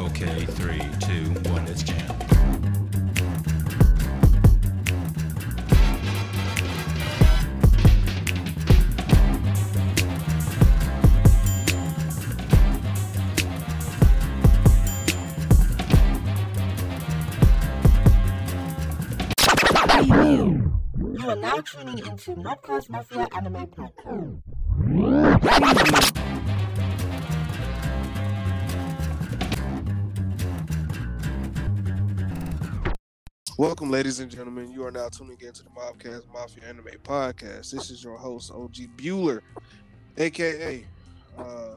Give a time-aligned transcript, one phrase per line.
[0.00, 1.96] Okay, three, two, one, let's jam.
[21.12, 24.40] You are now tuning into Nerdcast Mafia Anime Podcast.
[33.60, 34.72] Welcome, ladies and gentlemen.
[34.72, 37.70] You are now tuning in to the Mobcast Mafia Anime Podcast.
[37.70, 39.42] This is your host, OG Bueller,
[40.16, 40.82] aka
[41.36, 41.74] uh,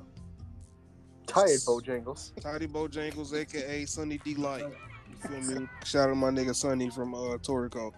[1.28, 2.32] Tired Bojangles.
[2.40, 4.64] Tidy Bojangles, aka Sunny Delight.
[4.64, 5.68] You feel me?
[5.84, 7.92] Shout out to my nigga Sunny from uh, Torrico.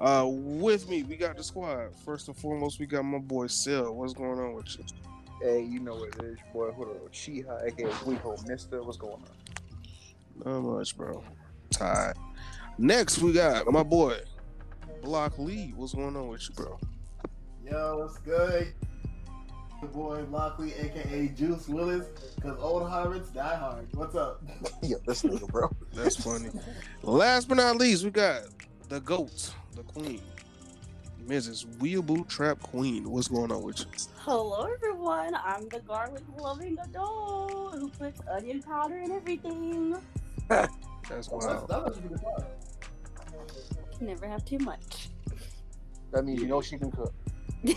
[0.00, 1.94] Uh, with me, we got the squad.
[2.04, 3.94] First and foremost, we got my boy Sil.
[3.94, 4.84] What's going on with you?
[5.40, 6.70] Hey, you know what it is, boy.
[6.70, 8.82] What a Shiha, aka Weeho Mister.
[8.82, 9.22] What's going
[10.44, 10.44] on?
[10.44, 11.22] Not much, bro.
[11.70, 12.16] Tired.
[12.78, 14.18] Next, we got my boy
[15.02, 15.72] Block Lee.
[15.74, 16.78] What's going on with you, bro?
[17.68, 18.72] Yo, what's good?
[19.82, 23.88] Your boy Block Lee, aka Juice Willis, because old habits die hard.
[23.94, 24.42] What's up?
[24.82, 25.70] Yo, this nigga, bro.
[25.92, 26.50] That's funny.
[27.02, 28.42] Last but not least, we got
[28.88, 30.22] the GOAT, the Queen,
[31.26, 31.66] Mrs.
[31.78, 33.10] Weeaboo Trap Queen.
[33.10, 33.86] What's going on with you?
[34.18, 35.34] Hello, everyone.
[35.34, 39.96] I'm the garlic loving adult who puts onion powder in everything.
[40.48, 40.72] That's
[41.08, 41.68] That's, wild.
[41.68, 42.44] that's actually good part.
[43.98, 45.08] Can never have too much.
[46.12, 47.12] That means you know she can cook.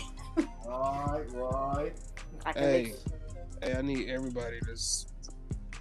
[0.64, 1.92] Right, right.
[2.46, 2.94] I can Hey, make
[3.62, 5.06] hey, I need everybody to s-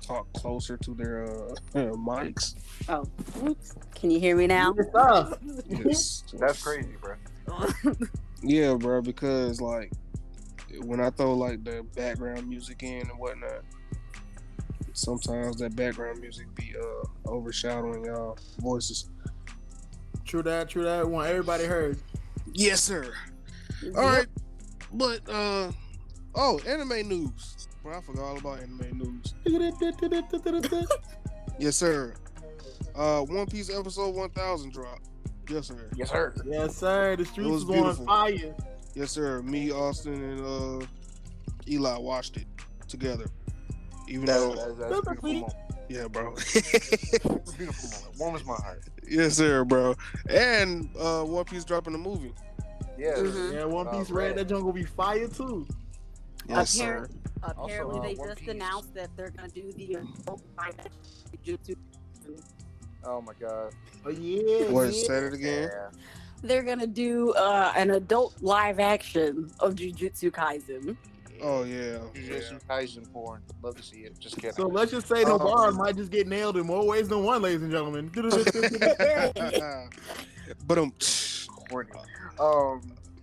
[0.01, 1.55] talk closer to their uh,
[1.95, 2.55] mics.
[2.89, 3.05] Oh,
[3.43, 3.73] oops.
[3.95, 4.73] Can you hear me now?
[5.69, 6.23] Yes.
[6.37, 7.15] That's crazy, bro.
[8.43, 9.91] Yeah, bro, because like
[10.79, 13.61] when I throw like the background music in and whatnot,
[14.93, 19.10] sometimes that background music be uh overshadowing y'all voices.
[20.31, 21.05] True that, true that.
[21.05, 21.97] Want everybody heard.
[22.53, 23.11] Yes, sir.
[23.97, 24.27] All right,
[24.93, 25.73] but uh
[26.35, 27.67] oh, anime news.
[27.83, 29.33] Bro, I forgot all about anime news.
[31.59, 32.13] Yes, sir.
[32.95, 34.99] Uh, One Piece episode one thousand drop.
[35.49, 35.89] Yes, sir.
[35.97, 36.33] Yes, sir.
[36.45, 37.17] Yes, sir.
[37.17, 38.05] The streets was was, on beautiful.
[38.05, 38.55] fire.
[38.95, 39.41] Yes, sir.
[39.41, 40.85] Me, Austin, and uh
[41.67, 42.47] Eli watched it
[42.87, 43.25] together.
[44.07, 45.53] Even That, though, that, that's a beautiful
[45.91, 46.33] yeah, bro.
[46.37, 48.17] It's a beautiful moment.
[48.17, 48.83] Warms my heart.
[49.11, 49.95] Yes, sir, bro.
[50.29, 52.33] And uh, One Piece dropping a movie.
[52.97, 53.13] Yeah.
[53.15, 53.53] Mhm.
[53.53, 54.27] Yeah, One Uh, Piece Red.
[54.27, 54.35] Red.
[54.37, 55.67] That jungle be fire too.
[56.47, 57.09] Yes, Appar- sir.
[57.43, 58.49] Apparently, Also, uh, they One just Piece.
[58.49, 60.41] announced that they're gonna do the adult
[61.45, 61.75] Jujutsu.
[63.03, 63.73] Oh my god.
[64.05, 64.69] Oh yeah.
[64.69, 64.93] What?
[64.93, 65.03] yeah.
[65.07, 65.69] Say it again.
[65.73, 65.89] Yeah.
[66.43, 70.95] They're gonna do uh, an adult live action of Jujutsu Kaisen.
[71.43, 71.97] Oh yeah.
[72.13, 73.41] Jujutsu Kaisen porn.
[73.63, 74.19] Love to see it.
[74.19, 74.51] Just kidding.
[74.53, 77.41] So let's just say Um, Nobara might just get nailed in more ways than one,
[77.41, 78.11] ladies and gentlemen.
[80.67, 80.93] but um,
[81.69, 81.89] Corny.
[82.39, 82.81] Um.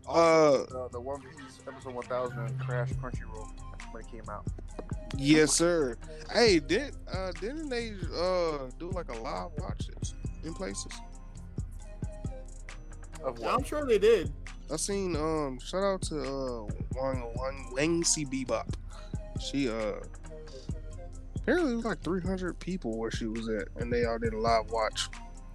[0.09, 3.49] uh, The, the One Piece episode 1000 Crash Crunchyroll
[3.93, 4.47] when it came out.
[5.17, 5.97] yes, sir.
[6.33, 10.15] Hey, did uh didn't they uh do like a live watch it
[10.45, 10.93] in places?
[13.25, 14.33] Of I'm sure they did.
[14.73, 16.62] I seen um shout out to uh
[16.95, 18.69] Wang Wang Wang C Bebop.
[19.41, 19.95] She uh
[21.37, 24.39] apparently it was like 300 people where she was at, and they all did a
[24.39, 25.09] live watch.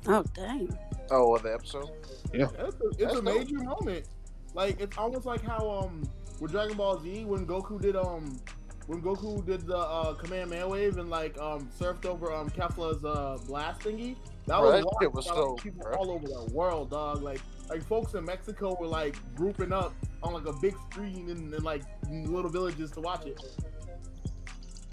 [0.07, 0.75] Oh dang!
[1.11, 1.89] Oh, well, the episode?
[2.33, 3.23] It's a, it's That's a dope.
[3.23, 4.05] major moment.
[4.53, 6.03] Like it's almost like how um
[6.39, 8.39] with Dragon Ball Z when Goku did um
[8.87, 13.37] when Goku did the uh, Kamehameha wave and like um surfed over um Kefla's uh
[13.47, 14.15] blast thingy.
[14.47, 15.93] That Bro, was, that watched was by, so- like, people bro.
[15.95, 17.21] all over the world, dog.
[17.21, 21.53] Like like folks in Mexico were like grouping up on like a big screen in,
[21.53, 23.39] in like little villages to watch it.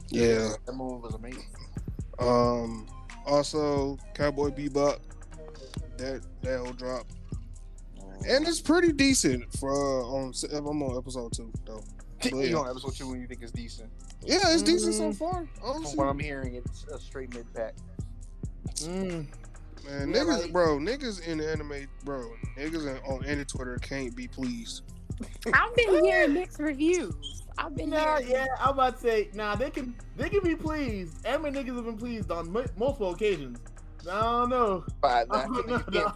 [0.09, 0.51] Yeah.
[0.67, 1.47] That movie was amazing.
[2.19, 2.87] Um.
[3.27, 4.99] Also, Cowboy Bebop.
[5.99, 7.07] That that'll drop,
[8.27, 10.33] and it's pretty decent for uh, on.
[10.55, 11.83] I'm on episode two though.
[12.23, 12.57] But you yeah.
[12.57, 13.91] on episode two when you think it's decent.
[14.23, 15.17] Yeah, it's decent so Mm.
[15.17, 15.47] far.
[15.61, 17.75] From what I'm hearing, it's a straight mid pack.
[18.77, 19.27] Mm.
[19.85, 24.15] Man, Yeah, niggas, like- bro, niggas in the anime, bro, niggas on any Twitter can't
[24.17, 24.83] be pleased.
[25.53, 27.43] I've been hearing mixed reviews.
[27.59, 28.31] I've been Nah, hearing.
[28.31, 31.27] yeah, I'm about to say, nah, they can they can be pleased.
[31.27, 33.59] Anime niggas have been pleased on m- multiple occasions.
[34.11, 34.85] I don't know.
[35.03, 36.07] But I I don't know, you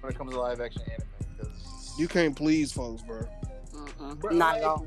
[0.00, 1.06] when it comes to live action anime.
[1.38, 3.26] 'cause- You can't please folks, bro.
[3.74, 4.86] Mm-mm, Bro, Not like- at all.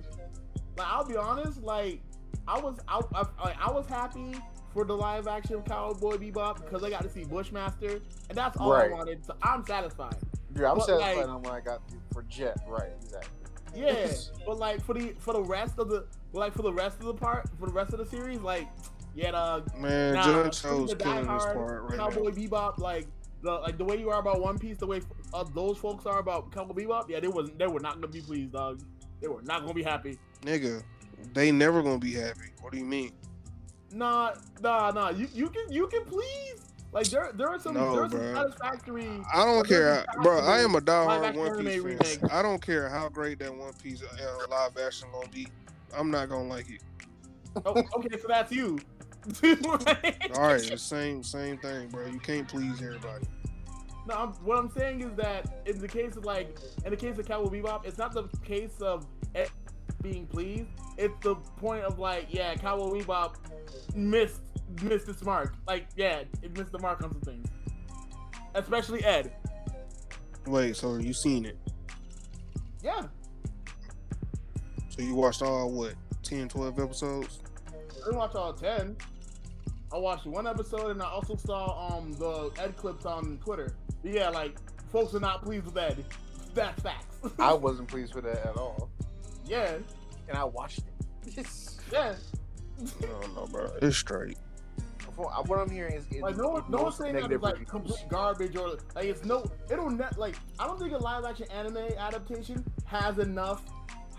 [0.77, 2.01] Like I'll be honest, like
[2.47, 4.35] I was I, I, like, I was happy
[4.73, 7.99] for the live action Cowboy Bebop because I got to see Bushmaster,
[8.29, 8.91] and that's all Right.
[8.91, 9.25] I wanted.
[9.25, 10.15] So I'm satisfied.
[10.55, 11.81] Yeah, I'm But, satisfied like- on what I got
[12.13, 12.57] for Jet.
[12.67, 13.29] Right, exactly.
[13.75, 14.07] Yeah,
[14.45, 17.13] but like for the for the rest of the like for the rest of the
[17.13, 18.67] part for the rest of the series, like
[19.13, 22.35] Yeah, uh, Man, Nah, John Cho's killing this part right Cowboy now.
[22.35, 23.07] Bebop, like
[23.41, 25.01] the like the way you are about One Piece, the way
[25.33, 27.09] uh, those folks are about Cowboy Bebop.
[27.09, 28.81] Yeah, they was they were not gonna be pleased, dog.
[29.21, 30.17] They were not gonna be happy.
[30.43, 30.81] Nigga,
[31.33, 32.51] they never gonna be happy.
[32.61, 33.11] What do you mean?
[33.91, 35.09] Nah, nah, nah.
[35.09, 36.61] You you can you can please.
[36.91, 39.21] Like there there are some No, there are some satisfactory.
[39.33, 40.39] I don't care, bro.
[40.39, 42.29] I am a diehard One Piece fan.
[42.31, 45.47] I don't care how great that One Piece uh, live action gonna be.
[45.95, 46.81] I'm not gonna like it.
[47.65, 48.79] Oh, okay, so that's you.
[49.43, 52.05] All right, the same same thing, bro.
[52.07, 53.25] You can't please everybody.
[54.07, 57.17] No, I'm, what I'm saying is that in the case of like, in the case
[57.17, 59.05] of Cowboy Bebop, it's not the case of
[59.35, 59.51] it
[60.01, 60.67] being pleased.
[60.97, 63.35] It's the point of like, yeah, Cowboy Bebop
[63.95, 64.41] missed
[64.81, 65.55] missed its mark.
[65.67, 67.47] Like, yeah, it missed the mark on some things,
[68.55, 69.33] especially Ed.
[70.45, 71.57] Wait, so you seen it?
[72.83, 73.03] Yeah,
[74.89, 77.39] So you watched all what 10, 12 episodes?
[77.67, 78.95] I didn't watch all ten.
[79.91, 83.75] I watched one episode and I also saw um the Ed clips on Twitter.
[84.03, 84.55] But yeah, like
[84.91, 86.05] folks are not pleased with Ed.
[86.53, 87.17] That's facts.
[87.39, 88.89] I wasn't pleased with that at all,
[89.47, 89.77] yeah,
[90.27, 91.47] and I watched it.
[91.91, 92.15] yeah.
[92.79, 93.71] I don't know, bro.
[93.81, 94.37] It's straight.
[94.99, 97.69] From what I'm hearing is, is Like no no one's saying that it's like reviews.
[97.69, 99.45] complete garbage or like it's no.
[99.71, 103.63] It'll net like I don't think a live action anime adaptation has enough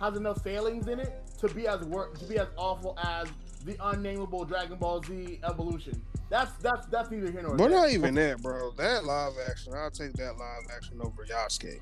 [0.01, 3.29] has enough failings in it to be as work to be as awful as
[3.65, 6.03] the unnameable Dragon Ball Z evolution.
[6.31, 8.73] That's that's that's neither here nor But not even that, bro.
[8.73, 11.79] That live action, I'll take that live action over Yasuke.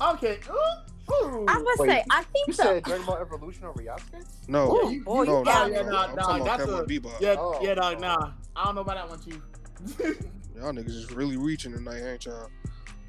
[0.00, 0.38] Okay.
[0.50, 1.44] Ooh, ooh.
[1.48, 2.62] I was Wait, say, I You think so.
[2.64, 4.24] said Dragon Ball Evolution over Yasuke?
[4.46, 5.86] No, Ooh, you- boy, no, you no, got no, yeah, it.
[5.86, 5.90] no.
[5.92, 7.20] nah, I'm nah, talking about that's Cowboy a- Bebop.
[7.20, 7.94] Yeah, Oh, yeah, dog.
[7.96, 8.00] oh.
[8.00, 9.40] Nah, I don't know about that one, Chief.
[10.56, 12.48] Y'all niggas just really reaching tonight, ain't y'all?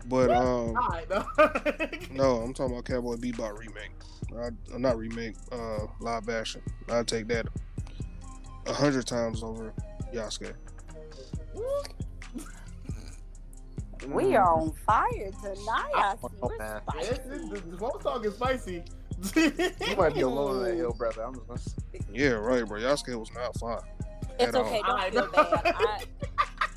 [0.07, 1.25] But um, Alright, no.
[2.11, 3.91] no, I'm talking about Cowboy Bebop remake.
[4.35, 6.61] I, uh, not remake, uh, live action.
[6.89, 7.47] I'd take that
[8.67, 9.73] a hundred times over
[10.13, 10.53] Yasuke.
[14.07, 14.39] We mm.
[14.39, 15.91] are on fire tonight.
[15.95, 16.27] I see.
[16.41, 16.81] Oh, We're man.
[16.89, 17.11] Spicy.
[17.11, 18.83] it's- talk is spicy.
[19.35, 21.23] You might be alone on that hill, brother.
[21.23, 21.47] I'm just
[21.91, 22.05] gonna.
[22.13, 22.79] Yeah, right, bro.
[22.79, 23.79] Yasuke was not fun.
[24.39, 24.65] It's at all.
[24.65, 24.81] okay.
[24.85, 25.43] I Don't know.
[25.43, 25.75] feel bad.
[25.77, 26.03] I,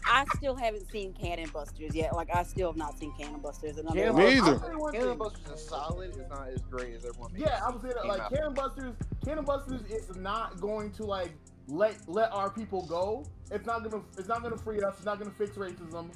[0.05, 2.15] I still haven't seen Cannon Busters yet.
[2.15, 4.59] Like I still have not seen Cannon Busters, and I'm Yeah, like, Me I'll either.
[4.59, 5.19] tell Cannon.
[5.19, 6.11] Busters is solid.
[6.19, 7.45] It's not as great as everyone makes.
[7.47, 8.33] Yeah, I would say that like out.
[8.35, 8.95] Cannon Busters,
[9.25, 11.31] Cannon Busters is not going to like
[11.69, 13.25] let let our people go.
[13.50, 14.94] It's not gonna it's not gonna free us.
[14.97, 16.11] It's not gonna fix racism.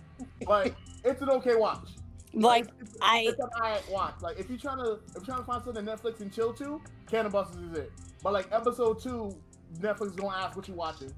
[0.47, 1.89] But it's an okay watch.
[2.33, 4.17] like it's, I it's an alright watch.
[4.21, 6.81] Like if you're trying to if you're trying to find something Netflix and chill to,
[7.09, 7.93] Cannon Busters is it.
[8.23, 9.37] But like episode two,
[9.79, 11.13] Netflix is gonna ask what you're watching.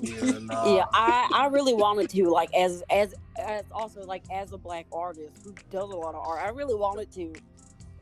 [0.00, 0.76] Yeah, nah.
[0.76, 4.86] yeah, I, I really wanted to like as as as also like as a black
[4.92, 6.40] artist who does a lot of art.
[6.44, 7.32] I really wanted to,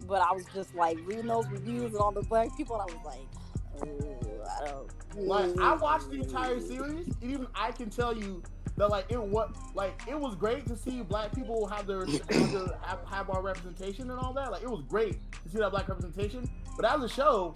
[0.07, 2.95] but I was just like reading those reviews and all the black people, and I
[2.95, 4.91] was like, oh, I don't.
[5.27, 8.43] Like I watched the entire series, and even I can tell you
[8.77, 12.29] that like it what like it was great to see black people have their have,
[12.29, 14.51] their, have, have our representation and all that.
[14.51, 16.51] Like it was great to see that black representation.
[16.77, 17.55] But as a show,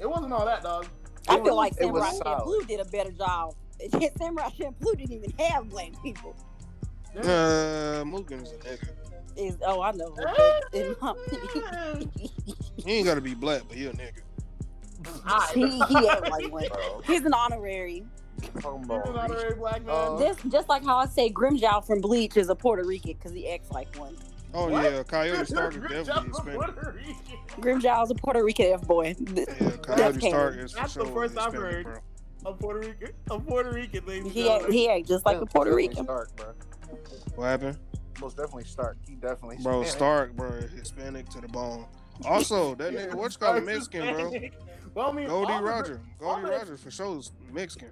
[0.00, 0.86] it wasn't all that, dog.
[1.28, 2.44] I It feel was- like it was Samurai solid.
[2.44, 3.54] Champloo did a better job.
[4.18, 6.34] Samurai Champloo didn't even have black people.
[7.16, 8.88] Uh, Mugen's a nigga.
[9.36, 10.14] Is oh I know.
[12.76, 14.20] He ain't gotta be black, but he a nigga.
[15.28, 15.54] Alright.
[15.54, 16.64] he he act like one.
[17.06, 18.04] He's an honorary.
[18.60, 19.94] talking He's an honorary black man.
[19.94, 23.32] Uh, This just like how I say Grimmjow from Bleach is a Puerto Rican because
[23.32, 24.16] he acts like one.
[24.54, 24.84] Oh What?
[24.84, 26.54] yeah, Coyote Stark is definitely job, Hispanic.
[26.54, 27.16] Puerto Rican.
[27.60, 29.14] Grimmjow is a Puerto Rican F boy.
[29.34, 29.44] Yeah,
[29.86, 30.20] That's Coyote.
[30.28, 31.84] Stark is for That's the sure first I've Hispanic, heard.
[31.84, 31.94] bro.
[32.44, 34.24] A Puerto Rican, a Puerto Rican, ladies.
[34.24, 36.04] and He act, he act just like a Puerto Rican.
[36.04, 36.46] Stark, bro.
[37.34, 37.78] What happened?
[38.20, 38.96] Most definitely Stark.
[39.06, 39.58] He definitely.
[39.62, 39.96] Bro, Hispanic.
[39.96, 41.86] Stark, bro, Hispanic to the bone.
[42.24, 44.30] Also, that nigga, what's called Mexican, bro?
[44.96, 46.00] Well, I mean, Goldie all the- Roger.
[46.18, 47.90] Goldie the- Roger for sure is Mexican.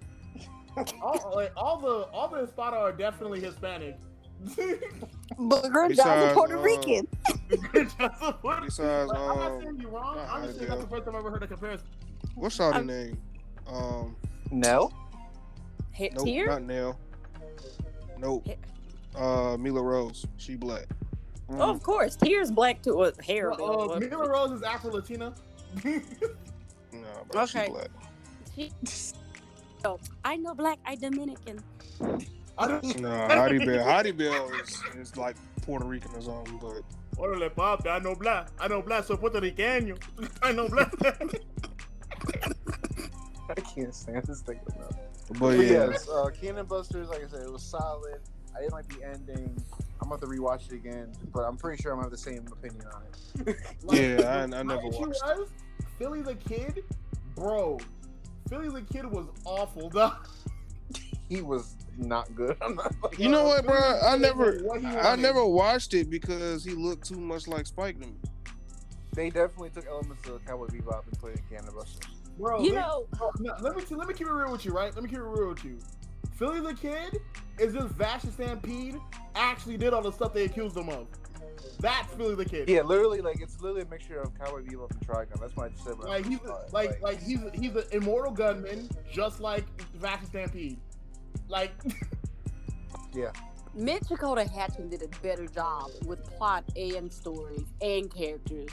[1.02, 3.96] all, like, all the all the Espada are definitely Hispanic.
[5.38, 7.08] But Grimmjow's a Besides, Puerto uh, Rican.
[7.72, 7.94] Besides,
[9.08, 10.16] Like, I'm not um, saying you're wrong.
[10.16, 11.86] not I'm just saying that's the first time I've ever heard a comparison.
[12.34, 13.18] what's Shawty I'm- name?
[13.66, 14.16] Um,
[14.50, 14.90] No.
[15.92, 16.46] He- nope, Tier?
[16.46, 16.98] not Nell.
[18.18, 18.46] Nope.
[19.16, 20.24] Uh, Mila Rose.
[20.36, 20.86] She black.
[21.50, 22.16] Oh, of course.
[22.16, 23.50] Tier's black to a hair.
[23.50, 23.98] Well, uh.
[24.00, 25.34] Mila Rose is Afro Latina.
[27.14, 27.64] Nah, bro, Okay.
[27.66, 27.90] she black.
[28.56, 29.12] She-
[29.86, 30.78] Oh, I know black.
[30.86, 31.62] I Dominican.
[32.56, 33.00] I don't.
[33.00, 33.84] Nah, Hottie Bell.
[33.84, 36.82] Hottie Bell is, is like Puerto Rican or something, but
[37.18, 38.48] Órale, papi, I know black.
[38.58, 39.98] I know black, so Puerto Riqueño.
[40.42, 40.90] I know black.
[43.50, 44.96] I can't stand this thing enough.
[45.28, 45.90] but But yeah.
[45.90, 48.20] yes, uh, Cannon Busters, like I said, it was solid.
[48.56, 49.62] I didn't like the ending.
[50.00, 52.46] I'm about to rewatch it again, but I'm pretty sure I'm gonna have the same
[52.50, 53.02] opinion on
[53.46, 53.56] it.
[53.82, 55.48] Like, Yeah, I- I never watched was,
[55.98, 56.82] Philly the Kid,
[57.34, 57.78] bro.
[58.48, 60.12] Philly the Kid was awful, though.
[61.30, 62.54] He was not good.
[62.60, 63.74] I'm not like, You know what, bro?
[63.76, 64.60] I never,
[65.00, 68.12] I never watched it because he looked too much like Spike to me.
[69.14, 71.78] they definitely took elements of Cowboy Bebop and put it in Canada
[72.38, 74.72] Bro, You they- know, bro, no, let me let me keep it real with you,
[74.72, 74.94] right?
[74.94, 75.78] Let me keep it real with you.
[76.36, 77.16] Philly the Kid
[77.58, 79.00] is this Vash the Stampede
[79.34, 81.06] actually did all the stuff they accused him of.
[81.80, 82.68] That's really the Kid.
[82.68, 85.40] Yeah, literally, like it's literally a mixture of Cowboy Bebop and Trigun.
[85.40, 85.98] That's why I just said.
[85.98, 90.20] when Like he's first saw like like he's he's an immortal gunman, just like Vash
[90.20, 90.78] the Stampede.
[91.48, 91.72] Like
[93.14, 93.30] yeah,
[93.76, 98.68] Michiko to Hatchin did a better job with plot and stories and characters,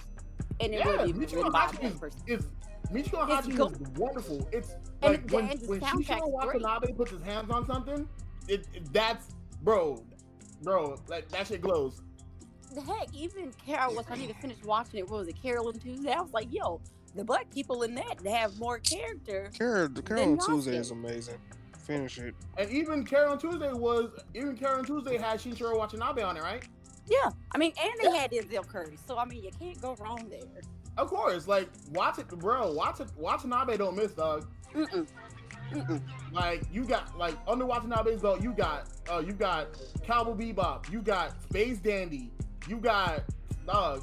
[0.59, 2.21] and it yeah, wasn't even Michiko written by a Hachi black is, person.
[2.27, 2.47] is
[2.91, 4.47] Michiko It's go- is wonderful.
[4.51, 4.71] It's
[5.01, 6.29] And like the- when and the when soundtrack's Shinichiro.
[6.29, 8.07] Watanabe puts his hands on something,
[8.47, 9.27] it, it that's
[9.63, 10.03] bro,
[10.63, 12.01] bro, like that shit glows.
[12.75, 14.05] Heck, even Carol was.
[14.09, 15.09] I need to finish watching it.
[15.09, 16.11] What was it, Carol and Tuesday?
[16.11, 16.79] I was like, yo,
[17.15, 19.51] the black people in that have more character.
[19.57, 21.37] Carol, the Carol Then Tuesday is amazing.
[21.77, 22.35] Finish it.
[22.57, 26.43] And even Carol and Tuesday was even Carol and Tuesday had Shinichiro Watanabe on it,
[26.43, 26.63] right?
[27.07, 30.29] Yeah, I mean, and they had Denzel Curry, so I mean, you can't go wrong
[30.29, 30.39] there.
[30.97, 32.71] Of course, like watch it, bro.
[32.71, 33.09] Watch it.
[33.17, 34.47] Watanabe don't miss, dog.
[34.73, 35.07] Mm-mm.
[35.71, 36.01] Mm-mm.
[36.31, 39.67] Like you got like under Watanabe's belt, you got uh you got
[40.03, 42.31] Cowboy Bebop, you got Space Dandy,
[42.67, 43.23] you got
[43.65, 44.01] dog.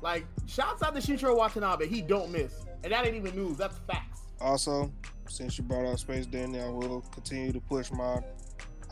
[0.00, 3.56] Like shouts out to Shinichiro Watanabe, he don't miss, and that ain't even news.
[3.56, 4.22] That's facts.
[4.40, 4.92] Also,
[5.28, 8.18] since you brought up Space Dandy, I will continue to push my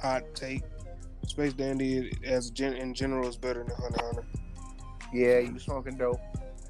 [0.00, 0.62] hot take.
[1.26, 4.24] Space Dandy, as gen- in general, is better than Hunter x Hunter.
[5.12, 6.20] yeah, you smoking dope.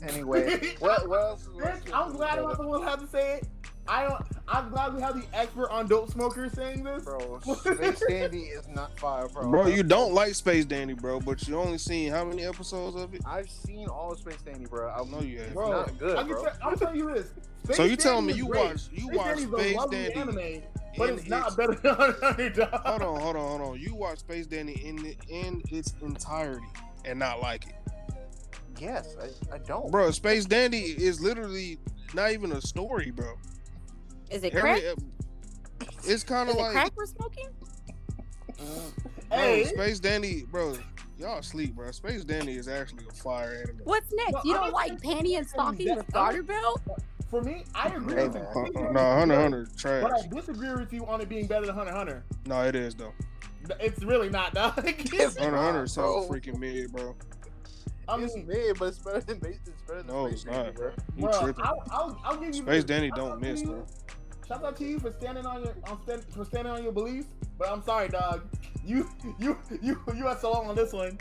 [0.02, 1.42] Anyway, what, what else?
[1.42, 3.49] is- Bitch, I'm glad I'm not the one who had to say it.
[3.88, 4.22] I don't.
[4.46, 7.02] I'm glad we have the expert on dope smokers saying this.
[7.04, 9.50] Bro, Space Dandy is not fire, bro.
[9.50, 13.14] Bro, you don't like Space Dandy, bro, but you only seen how many episodes of
[13.14, 13.22] it?
[13.26, 14.88] I've seen all of Space Dandy, bro.
[14.90, 15.54] I know you haven't.
[15.54, 16.42] Bro, not good, I can bro.
[16.44, 17.30] tell, I'm telling you this.
[17.64, 18.64] Space So you Dandy telling me you great.
[18.64, 20.14] watch you Space watch Dandy's Space lovely Dandy?
[20.14, 20.62] anime,
[20.96, 22.70] but in it's not its- better than Hunter x dog.
[22.87, 23.80] Hold on, hold on, hold on.
[23.80, 26.66] You watch Space Dandy in the, in its entirety
[27.04, 27.75] and not like it,
[28.78, 29.16] Yes,
[29.50, 29.90] I, I don't.
[29.90, 30.10] bro.
[30.10, 31.78] Space Dandy is literally
[32.14, 33.34] not even a story, bro.
[34.30, 34.82] Is it Every crack?
[34.84, 34.99] ep-
[36.04, 37.49] it's kind of like crack we're smoking?
[38.56, 38.66] bro,
[39.38, 40.76] Hey, Space Dandy, bro.
[41.18, 41.90] Y'all sleep, bro.
[41.90, 43.80] Space Dandy is actually a fire anime.
[43.84, 44.32] What's next?
[44.32, 46.80] No, you don't not like saying- panty and stocking with garter belt?
[47.28, 48.42] for me, I agree Hey, with you.
[48.42, 48.52] man.
[48.56, 50.12] Uh, uh, no, is Hunter great, Hunter But trash.
[50.25, 52.25] I disagree with you on it being better than Hunter x Hunter.
[52.46, 53.12] No, it is though.
[53.78, 54.72] It's really not, dog.
[54.84, 57.14] It's Hunter not, Hunter is so freaking mid, bro.
[58.08, 59.60] I it's mean, mid, but it's better than Base.
[59.64, 60.90] It's better than No, Space it's Dandy, not, bro.
[61.18, 61.52] bro.
[61.52, 61.54] Bro.
[61.64, 62.84] I'll, I'll, I'll give you Space this.
[62.84, 63.87] Dandy don't miss, you- bro.
[64.50, 67.28] Shout out to you for standing on your on stand, for standing on your beliefs,
[67.57, 68.42] but I'm sorry, dog.
[68.85, 71.19] You you you you are so long on this one.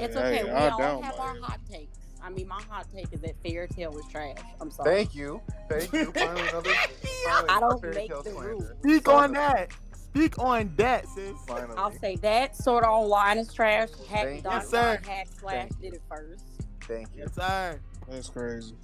[0.00, 0.44] It's Hey, okay.
[0.44, 1.96] we I all down have by our hot takes.
[2.20, 4.38] I mean, my hot take is that Fairy Tail was trash.
[4.60, 4.96] I'm sorry.
[4.96, 6.06] Thank you, thank you.
[6.14, 6.70] Finally, another.
[7.48, 8.48] I don't make the slander.
[8.48, 8.64] rules.
[8.80, 9.70] Speak on that.
[9.92, 11.36] Speak on that, sis.
[11.46, 11.76] Finally.
[11.76, 12.56] I'll say that.
[12.56, 13.90] Sword Art Online is trash.
[14.08, 14.58] Hack Thank dot you.
[14.58, 14.96] Yes, sir.
[14.96, 16.44] dot hack slash Thank did it first.
[16.80, 17.22] Thank you.
[17.22, 17.78] Yes, sir.
[18.08, 18.74] That's crazy.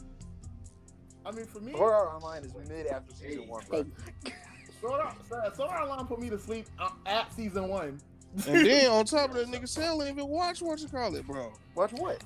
[1.30, 3.84] I mean, for me, Sword Art Online is mid after season one, bro.
[3.84, 4.34] Thank
[4.80, 8.00] Sword Art, Sword Art Online put me to sleep uh, at season one.
[8.46, 11.26] And then on top of that, nigga, Sal ain't even watch what you call it,
[11.26, 11.52] bro.
[11.76, 12.22] Watch what?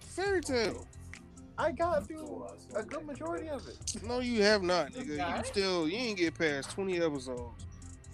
[0.00, 0.86] Fairy Tail.
[1.58, 4.02] I got through a good majority of it.
[4.04, 5.38] No, you have not, nigga.
[5.38, 7.64] You still you ain't get past twenty episodes.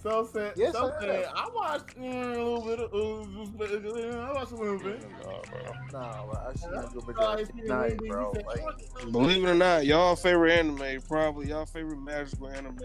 [0.03, 1.27] So said, Yes, so I said.
[1.33, 5.01] I watched mm, a little bit of, uh, I watched a little bit.
[5.25, 5.73] Nah, bro.
[5.93, 8.09] Nah, bro, I've seen a good majority it's of been night, amazing.
[8.09, 8.33] bro.
[8.45, 12.79] Like, Believe it or not, y'all favorite anime, probably y'all favorite magical anime,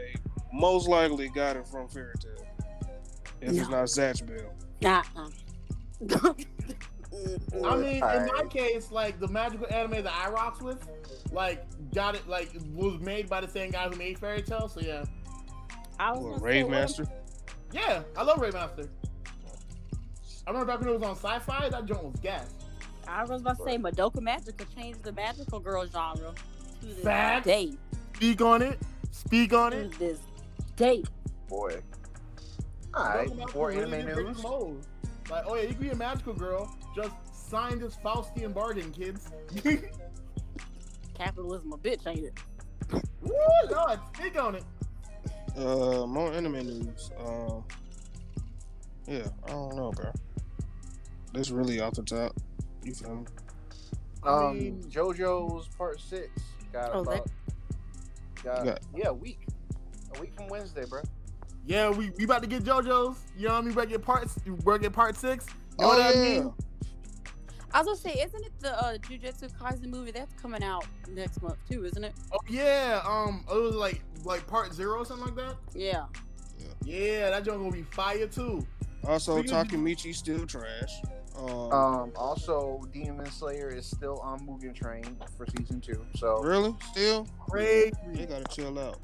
[0.54, 2.46] most likely got it from Fairy Tail.
[3.42, 5.02] If it's not Zatch Bell.
[6.04, 6.34] Uh-uh.
[7.66, 10.88] I mean, in my case, like the magical anime that I rocks with,
[11.32, 14.68] like got it, like was made by the same guy who made Fairy Tail.
[14.68, 15.04] So yeah,
[16.00, 17.08] I was What, Rave what- Master?
[17.72, 18.90] yeah, I love Rave Master.
[20.46, 22.54] I remember back when it was on Sci-Fi, that joint was gas.
[23.08, 26.34] I was about to say Madoka Magica changed the magical girl genre
[26.82, 27.46] to this Facts.
[27.46, 27.74] day.
[28.16, 28.80] Speak on it.
[29.12, 30.00] Speak on To it.
[30.00, 30.20] this
[30.76, 31.04] day.
[31.50, 31.82] boy.
[32.96, 34.42] Alright, Talking about more the really anime did news.
[34.42, 34.48] the.
[35.30, 36.74] Like, oh yeah, you can be a magical girl.
[36.96, 37.12] Just
[37.50, 39.30] sign this Faustian bargain, kids.
[41.14, 42.40] Capitalism a bitch, ain't it?
[43.22, 43.34] Woo,
[43.70, 44.64] Lord, speak on it.
[45.58, 47.10] Uh, more anime news.
[47.26, 47.64] Um,
[49.08, 50.12] yeah, I don't know, bro.
[51.34, 52.36] This really off the top.
[52.84, 53.26] You feel me?
[54.24, 56.30] Um, JoJo's part six
[56.72, 57.30] got Oh, that- about
[58.44, 59.48] got, Got- yeah a week,
[60.16, 61.02] a week from Wednesday, bro.
[61.66, 63.18] Yeah, we, we about to get JoJo's.
[63.38, 63.68] You know what I mean?
[63.68, 64.28] We about to get part.
[64.46, 65.46] We about to get part six.
[65.80, 66.40] You know Oh what I yeah.
[66.40, 66.54] mean?
[67.74, 71.42] I was gonna say, isn't it the uh, Jujutsu Kaisen movie that's coming out next
[71.42, 71.86] month too?
[71.86, 72.14] Isn't it?
[72.32, 75.56] Oh yeah, um, it was like like part zero or something like that.
[75.74, 76.06] Yeah.
[76.84, 78.66] Yeah, that joint gonna be fire too.
[79.06, 81.02] Also, Speaking of- Takemichi still trash.
[81.38, 86.04] Um, Um, also, Demon Slayer is still on Mugen Train for season two.
[86.16, 86.76] So, really?
[86.94, 87.28] Still?
[87.48, 87.92] Crazy.
[88.14, 88.98] They gotta chill out.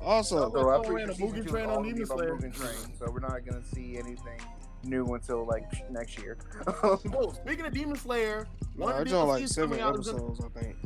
[0.00, 2.36] Also, so I'm Someone a Mugen Train on gonna be Demon about Slayer.
[2.36, 2.94] Mugen Train.
[2.98, 4.40] So we're not gonna see anything
[4.86, 6.36] new until like next year.
[6.82, 10.06] Oh, speaking of Demon Slayer, one nah, of the on like seven coming out is
[10.06, 10.76] gonna- episodes, I think.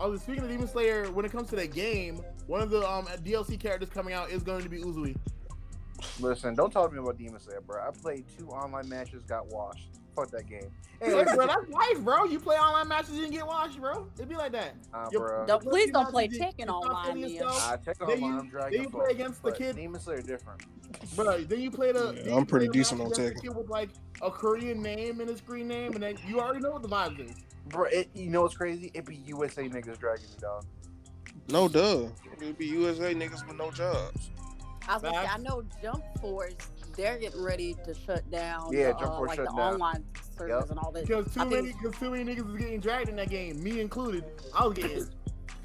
[0.00, 1.10] I was speaking of Demon Slayer.
[1.12, 4.42] When it comes to that game, one of the um DLC characters coming out is
[4.42, 5.16] going to be Uzui.
[6.18, 7.82] Listen, don't talk to me about Demon Slayer, bro.
[7.86, 9.88] I played two online matches, got washed.
[10.16, 10.70] Fuck that game.
[11.00, 12.24] Hey, Anyway, bro, that's life, bro.
[12.24, 14.06] You play online matches, you didn't get watched, bro.
[14.16, 14.74] It'd be like that.
[14.92, 15.46] nah, Yo, bro.
[15.46, 17.28] Don't, please don't play you- Tekken online, killing Mia.
[17.44, 17.70] yourself.
[17.70, 20.00] I check Then online, you- I'm dragging then you play against the but kid- Demon
[20.00, 20.62] Slayer different.
[21.16, 22.22] Bro, then you play the.
[22.26, 23.42] Yeah, I'm pretty decent on against the Tekken.
[23.42, 23.90] kid With like
[24.20, 27.30] a Korean name and a screen name, and then you already know what the vibes
[27.30, 27.36] is.
[27.68, 28.90] Bro, it, you know what's crazy?
[28.94, 30.64] It be USA niggas dragging me, dog.
[31.50, 32.08] No, duh.
[32.40, 34.30] It'd be USA niggas with no jobs.
[34.88, 36.54] I was gonna say, I know Jump Force,
[37.00, 38.72] they're getting ready to shut down.
[38.72, 39.74] Yeah, the, Jump uh, like shutting the down.
[39.74, 40.04] online
[40.36, 41.06] servers and all that.
[41.06, 43.80] Because too I many, because too many niggas is getting dragged in that game, me
[43.80, 44.24] included.
[44.54, 45.06] I was getting,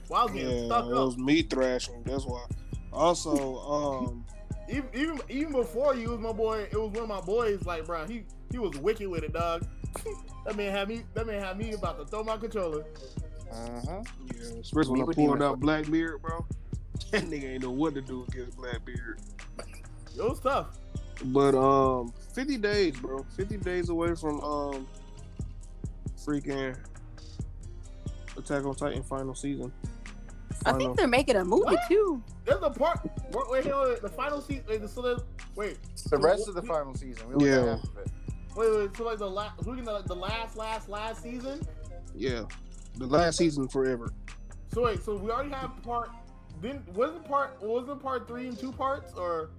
[0.10, 1.06] well, I was getting Yeah, stuck it up.
[1.06, 2.04] was me thrashing.
[2.04, 2.46] That's why.
[2.94, 4.26] Also, um,
[4.68, 7.64] Even, even even before you was my boy, it was one of my boys.
[7.68, 9.64] Like, bro, he he was wicked with it, dog.
[10.46, 11.04] that man had me.
[11.14, 12.84] That man had me about to throw my controller.
[13.52, 14.02] Uh-huh.
[14.34, 16.44] yeah, especially Me when I with pulled Demon out Blackbeard, bro.
[17.12, 19.20] That nigga ain't know what to do against Blackbeard.
[20.18, 20.80] It was tough.
[21.26, 23.26] But um, 50 days, bro.
[23.36, 24.88] 50 days away from um,
[26.18, 26.78] freaking
[28.38, 29.72] Attack on Titan final season.
[30.66, 31.80] I think they're making a movie What?
[31.88, 32.22] too.
[32.44, 33.00] There's a part.
[33.32, 34.64] Wait, wait, wait, wait the final season.
[34.68, 35.24] Wait, the, so the,
[35.56, 35.78] wait,
[36.10, 37.28] The rest of the final season.
[37.34, 37.66] We Yeah.
[37.76, 38.08] half of it.
[38.56, 38.98] wait, wait.
[38.98, 41.62] So like the last, we can like the last, last, last season.
[42.16, 42.44] yeah,
[42.98, 44.10] the last season forever.
[44.74, 46.10] So wait, so we already have part.
[46.62, 49.50] Didn't wasn't part wasn't part three in two parts or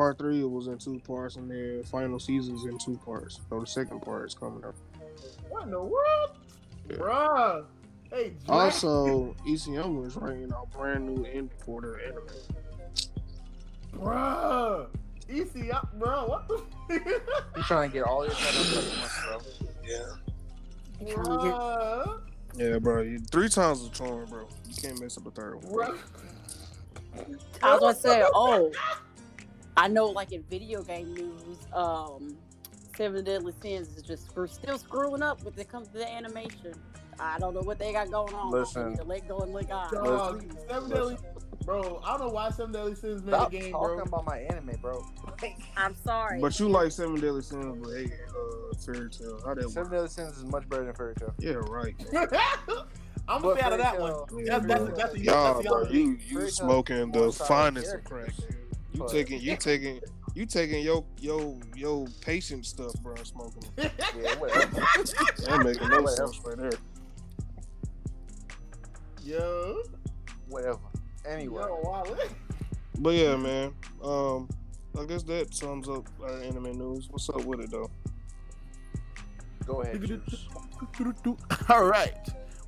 [0.00, 3.38] Part three was in two parts, and then final season's in two parts.
[3.50, 4.74] So the second part is coming up.
[5.50, 6.30] what in the world,
[6.88, 6.96] Yeah.
[6.96, 7.64] bruh?
[8.08, 12.22] Hey, Drake- Also, ECM was writing a brand new end for their anime.
[13.92, 14.86] bruh,
[15.28, 16.24] EC up, bro.
[16.28, 16.62] What the?
[17.58, 19.38] You trying to get all your customers, bro.
[19.86, 21.12] Yeah.
[21.14, 22.20] bruh,
[22.54, 23.02] Yeah, bro.
[23.02, 24.48] You, three times the charm, bro.
[24.66, 25.74] You can't mess up a third one.
[25.74, 25.98] bruh.
[27.62, 28.72] I was gonna say, oh,
[29.80, 32.36] I know, like in video game news, um,
[32.96, 36.74] Seven Deadly Sins is just we're still screwing up when it comes to the animation.
[37.18, 38.50] I don't know what they got going on.
[38.50, 38.90] Listen.
[38.90, 39.90] Need to let go and let God.
[39.90, 40.58] Dog, Listen.
[40.68, 41.16] Seven Deadly,
[41.64, 42.02] bro.
[42.04, 44.04] I don't know why Seven Deadly Sins made a Stop game, talking bro.
[44.04, 45.02] about my anime, bro.
[45.78, 46.40] I'm sorry.
[46.42, 49.40] But you like Seven Deadly Sins, but hey, uh, Fairy Tail.
[49.46, 49.92] How that Seven work?
[49.92, 51.32] Deadly Sins is much better than Fairy Tail.
[51.38, 51.94] Yeah, right.
[53.28, 54.12] I'm But gonna stay out of that Fairy one.
[54.28, 54.94] Tail- Yeah, That's that's bro.
[54.96, 56.26] that's a Y'all, that's a bro, y'all you beat.
[56.26, 58.36] you Fairy Tail smoking the finest of characters.
[58.40, 58.59] crack.
[58.92, 60.00] You But- taking you taking
[60.34, 63.14] you taking your your your patient stuff, bro.
[63.22, 63.64] Smoking.
[63.78, 64.66] Yeah, whatever.
[64.74, 66.08] That making no Whatever.
[66.08, 66.70] sense right there.
[69.22, 69.82] Yo,
[70.48, 70.78] whatever.
[71.26, 72.04] Anyway, yo, wow.
[72.98, 73.74] But yeah, man.
[74.02, 74.48] Um,
[74.98, 77.08] I guess that sums up our anime news.
[77.10, 77.90] What's up with it though?
[79.66, 80.02] go ahead,
[81.68, 82.16] All right,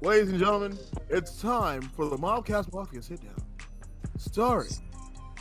[0.03, 3.35] ladies and gentlemen, it's time for the Mobcast Mafia sit down,
[4.19, 4.69] starring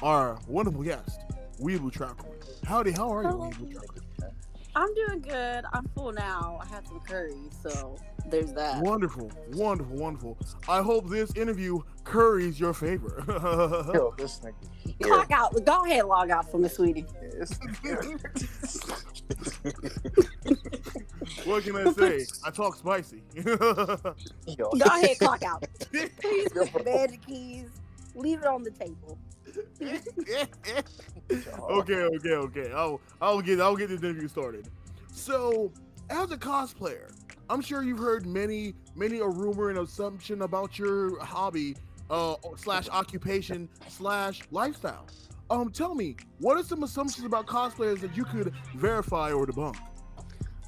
[0.02, 1.22] our wonderful guest,
[1.60, 2.26] Weeble Trapper.
[2.66, 3.50] Howdy, how are you, Hello.
[3.50, 4.02] Weeble Trapper?
[4.74, 5.66] I'm doing good.
[5.74, 6.60] I'm full now.
[6.62, 8.82] I had some curry, so there's that.
[8.82, 10.38] Wonderful, wonderful, wonderful.
[10.68, 13.24] I hope this interview curries your favor.
[13.94, 14.54] Yo, this nigga.
[14.84, 14.96] Here.
[15.02, 15.66] Clock out.
[15.66, 17.06] Go ahead, log out for me, sweetie.
[17.22, 17.52] This
[21.46, 22.26] what can I say?
[22.46, 23.22] I talk spicy.
[23.36, 24.70] Yo.
[24.70, 25.66] Go ahead, clock out.
[25.92, 27.68] Please put the magic keys.
[28.16, 29.18] Leave it on the table.
[31.70, 32.72] okay, okay, okay.
[32.74, 34.68] I'll I'll get I'll get this interview started.
[35.12, 35.72] So,
[36.10, 37.12] as a cosplayer,
[37.50, 41.76] I'm sure you've heard many many a rumor and assumption about your hobby
[42.10, 45.08] uh slash occupation slash lifestyle.
[45.50, 49.76] Um, tell me, what are some assumptions about cosplayers that you could verify or debunk?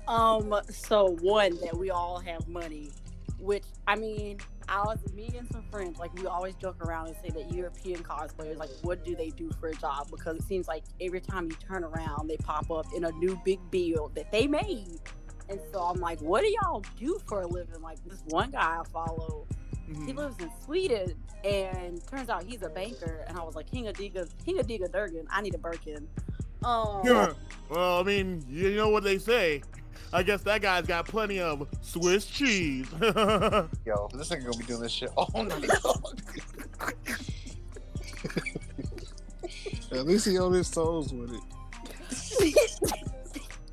[0.10, 2.91] Um, so one that we all have money,
[3.39, 4.39] which I mean,
[4.74, 8.02] I was me and some friends, like we always joke around and say that European
[8.04, 10.10] cosplayers, like, what do they do for a job?
[10.10, 13.40] Because it seems like every time you turn around, they pop up in a new
[13.46, 15.00] big build that they made.
[15.50, 17.82] And so I'm like, what do y'all do for a living?
[17.82, 19.46] Like this one guy I follow,
[19.90, 20.08] Mm-hmm.
[20.08, 23.26] he lives in Sweden, and turns out he's a banker.
[23.28, 26.08] And I was like, Hinga Diga, Hinga Diga Durgan, I need a Birkin.
[26.64, 27.34] Um, Yeah.
[27.70, 29.62] Well, I mean, you know what they say.
[30.13, 32.86] I guess that guy's got plenty of Swiss cheese.
[33.02, 33.10] Yo,
[34.13, 36.04] this nigga gonna be doing this shit all night long.
[39.91, 41.41] At least he on his toes with it.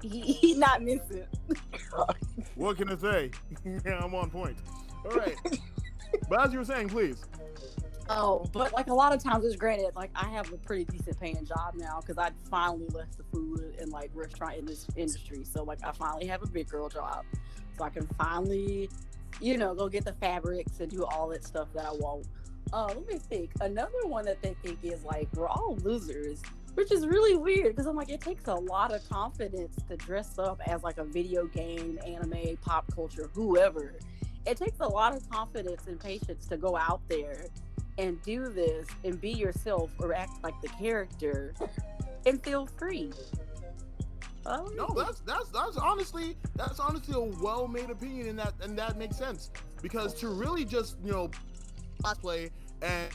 [0.03, 1.26] he, he not missing.
[2.55, 3.31] what can I say?
[3.64, 4.57] yeah, I'm on point.
[5.05, 5.37] All right.
[6.29, 7.22] but as you were saying, please.
[8.12, 11.20] Oh, but like a lot of times, it's granted, like I have a pretty decent
[11.20, 15.44] paying job now because I finally left the food and like restaurant in this industry.
[15.44, 17.25] So like I finally have a big girl job,
[17.79, 18.90] so I can finally,
[19.40, 22.27] you know, go get the fabrics and do all that stuff that I want.
[22.73, 23.53] Uh, let me think.
[23.61, 26.42] Another one that they think is like we're all losers,
[26.75, 30.37] which is really weird because I'm like it takes a lot of confidence to dress
[30.37, 33.94] up as like a video game, anime, pop culture, whoever.
[34.46, 37.44] It takes a lot of confidence and patience to go out there
[38.01, 41.55] and do this and be yourself or act like the character
[42.27, 43.13] and feel free.
[44.47, 48.77] Oh No, that's that's that's honestly that's honestly a well made opinion and that and
[48.79, 49.51] that makes sense.
[49.83, 51.31] Because to really just, you know,
[52.03, 53.11] cosplay and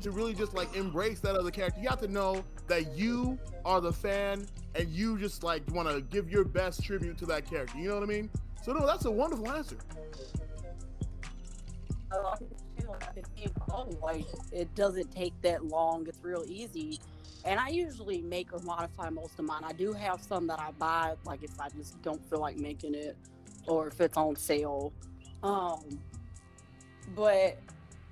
[0.00, 3.80] to really just like embrace that other character, you have to know that you are
[3.80, 7.76] the fan and you just like want to give your best tribute to that character.
[7.78, 8.30] You know what I mean?
[8.64, 9.76] So no, that's a wonderful answer.
[12.10, 12.36] uh,
[13.70, 16.06] oh, like it doesn't take that long.
[16.06, 17.00] It's real easy.
[17.44, 19.62] And I usually make or modify most of mine.
[19.64, 22.94] I do have some that I buy, like if I just don't feel like making
[22.94, 23.16] it,
[23.66, 24.92] or if it's on sale.
[25.42, 26.00] Um,
[27.14, 27.58] but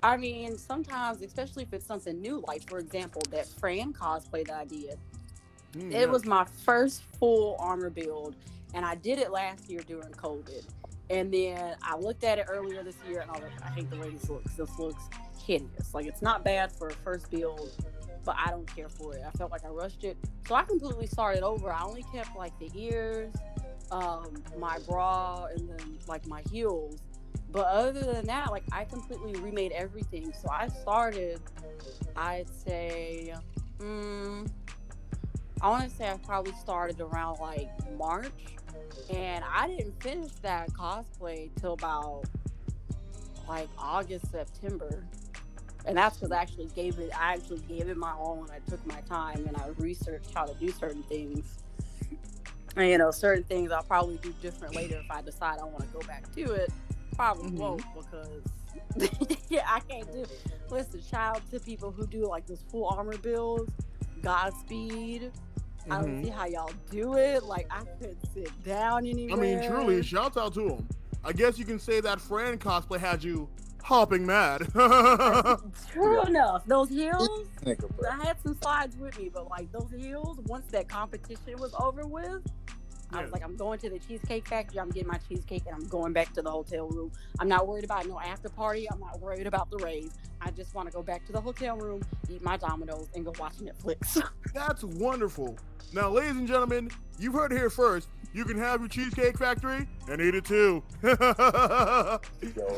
[0.01, 4.55] I mean, sometimes, especially if it's something new, like for example, that Fran cosplay that
[4.55, 4.97] I did,
[5.77, 8.35] Mm, it was my first full armor build,
[8.73, 10.63] and I did it last year during COVID.
[11.09, 13.89] And then I looked at it earlier this year, and I was like, I hate
[13.89, 14.55] the way this looks.
[14.55, 15.03] This looks
[15.45, 15.93] hideous.
[15.93, 17.71] Like it's not bad for a first build,
[18.25, 19.23] but I don't care for it.
[19.25, 20.17] I felt like I rushed it,
[20.47, 21.71] so I completely started over.
[21.71, 23.33] I only kept like the ears,
[23.91, 26.97] um, my bra, and then like my heels.
[27.51, 30.33] But other than that, like I completely remade everything.
[30.33, 31.39] So I started,
[32.17, 33.33] I'd say,
[33.79, 34.49] mm,
[35.61, 38.31] I want to say I probably started around like March,
[39.09, 42.23] and I didn't finish that cosplay till about
[43.47, 45.03] like August, September.
[45.85, 47.11] And that's because I actually gave it.
[47.17, 50.45] I actually gave it my all, and I took my time, and I researched how
[50.45, 51.45] to do certain things.
[52.75, 55.79] And you know, certain things I'll probably do different later if I decide I want
[55.79, 56.71] to go back to it.
[57.15, 57.57] Probably Mhm.
[57.57, 60.25] won't because yeah, I can't do.
[60.69, 63.71] Listen, shout out to people who do like those full armor builds.
[64.21, 65.31] Godspeed.
[65.89, 66.23] I don't Mhm.
[66.25, 67.43] see how y'all do it.
[67.43, 69.37] Like I couldn't sit down anywhere.
[69.37, 70.87] I mean, truly, shout out to him.
[71.23, 73.47] I guess you can say that Fran cosplay had you
[73.83, 74.67] hopping mad.
[74.73, 76.65] True enough.
[76.65, 77.29] Those heels.
[77.65, 82.05] I had some slides with me, but like those heels, once that competition was over
[82.05, 82.41] with,
[83.13, 84.79] I was like, I'm going to the Cheesecake Factory.
[84.79, 87.11] I'm getting my cheesecake and I'm going back to the hotel room.
[87.39, 88.89] I'm not worried about no after party.
[88.91, 90.11] I'm not worried about the raise.
[90.41, 93.33] I just want to go back to the hotel room, eat my Dominoes, and go
[93.39, 94.21] watch Netflix.
[94.53, 95.57] That's wonderful.
[95.93, 98.09] Now, ladies and gentlemen, you've heard it here first.
[98.33, 100.83] You can have your Cheesecake Factory and eat it too.
[101.03, 102.19] Yo,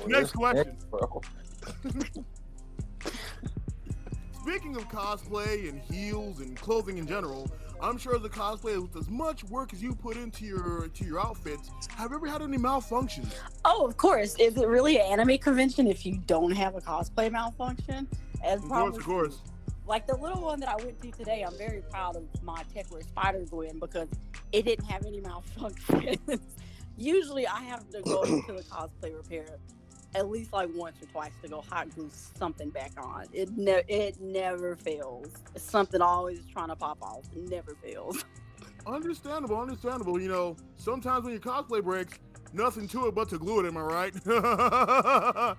[0.07, 0.77] Next question.
[0.77, 1.21] nigga, bro.
[4.49, 7.47] Speaking of cosplay and heels and clothing in general,
[7.79, 11.05] I'm sure as a cosplayer with as much work as you put into your to
[11.05, 13.31] your outfits, have you ever had any malfunctions?
[13.63, 14.35] oh, of course.
[14.39, 18.07] Is it really an anime convention if you don't have a cosplay malfunction?
[18.43, 19.37] As Of course, of course.
[19.85, 23.03] like the little one that I went to today, I'm very proud of my Techwear
[23.07, 24.09] Spider Gwen because
[24.51, 26.39] it didn't have any malfunctions.
[26.97, 29.59] Usually, I have to go to the cosplay repair
[30.15, 33.25] at least like once or twice to go hot glue something back on.
[33.33, 35.27] It ne- it never fails.
[35.55, 37.25] It's something always trying to pop off.
[37.35, 38.23] It never fails.
[38.87, 40.19] Understandable, understandable.
[40.19, 42.17] You know, sometimes when your cosplay breaks,
[42.53, 43.67] nothing to it but to glue it.
[43.67, 44.13] Am I right?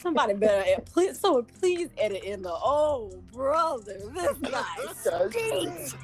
[0.00, 1.18] Somebody better ed- please.
[1.18, 4.62] Someone please edit in the oh brother, this guy
[5.30, 5.96] stinks.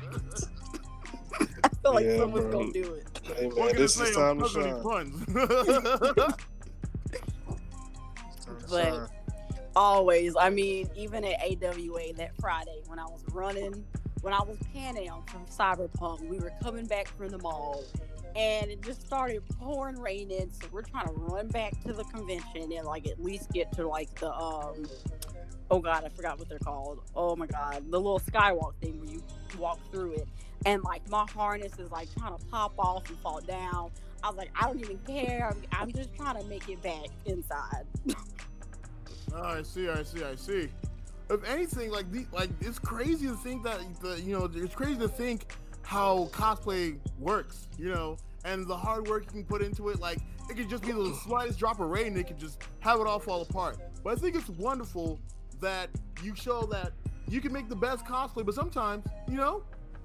[1.78, 2.58] I feel like Yeah, someone's bro.
[2.60, 3.20] gonna do it.
[3.24, 4.82] Hey man, can I this is I'm time to struggling shine.
[4.82, 6.36] puns.
[7.12, 9.10] It's time to But-
[9.76, 10.34] Always.
[10.36, 13.84] I mean, even at AWA that Friday when I was running,
[14.22, 17.84] when I was panning from Cyberpunk, we were coming back from the mall
[18.34, 20.50] and it just started pouring rain in.
[20.52, 23.86] So we're trying to run back to the convention and like at least get to
[23.86, 24.84] like the um
[25.70, 27.00] oh god, I forgot what they're called.
[27.14, 29.22] Oh my god, the little skywalk thing where you
[29.58, 30.28] walk through it.
[30.66, 33.90] And like my harness is like trying to pop off and fall down.
[34.22, 35.48] I was like, I don't even care.
[35.50, 37.86] I'm, I'm just trying to make it back inside.
[39.34, 40.68] Oh, I see, I see, I see.
[41.30, 44.98] If anything, like the like, it's crazy to think that the you know, it's crazy
[44.98, 49.90] to think how cosplay works, you know, and the hard work you can put into
[49.90, 50.00] it.
[50.00, 50.18] Like
[50.50, 53.06] it could just be the slightest drop of rain, and it could just have it
[53.06, 53.76] all fall apart.
[54.02, 55.20] But I think it's wonderful
[55.60, 55.90] that
[56.22, 56.92] you show that
[57.28, 59.62] you can make the best cosplay, but sometimes, you know,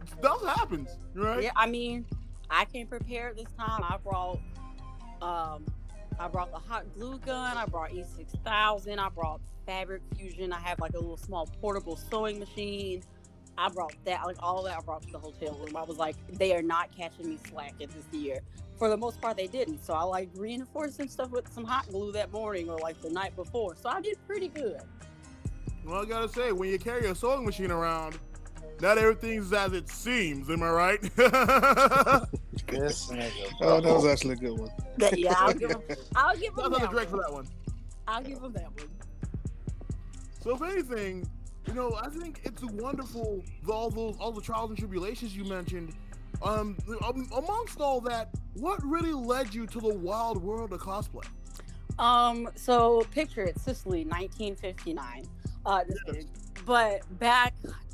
[0.08, 1.44] stuff happens, right?
[1.44, 2.06] Yeah, I mean,
[2.50, 3.84] I came prepared this time.
[3.84, 4.39] I brought
[5.22, 5.66] um
[6.20, 10.80] I brought the hot glue gun, I brought E6000, I brought fabric fusion, I have
[10.80, 13.04] like a little small portable sewing machine.
[13.58, 15.76] I brought that, like all that I brought to the hotel room.
[15.76, 18.39] I was like, they are not catching me slacking this year.
[18.78, 19.84] For the most part, they didn't.
[19.84, 23.10] So I like reinforced some stuff with some hot glue that morning or like the
[23.10, 23.76] night before.
[23.76, 24.82] So I did pretty good.
[25.86, 28.18] Well, I gotta say, when you carry a sewing machine around,
[28.82, 30.50] not everything's as it seems.
[30.50, 31.02] Am I right?
[32.68, 33.52] This nigga.
[33.62, 34.70] Oh, that was actually a good one.
[34.98, 35.82] But yeah, I'll give them,
[36.16, 37.26] I'll give Shout them out to that Drake for one.
[37.26, 37.48] that one.
[38.08, 38.90] I'll give them that one.
[40.42, 41.30] So if anything,
[41.68, 45.94] you know, I think it's wonderful all those all the trials and tribulations you mentioned.
[46.42, 51.26] Um, um, amongst all that, what really led you to the wild world of cosplay?
[52.00, 55.26] Um, so picture it, Sicily, 1959.
[55.66, 56.30] Uh, just kidding.
[56.66, 57.54] But back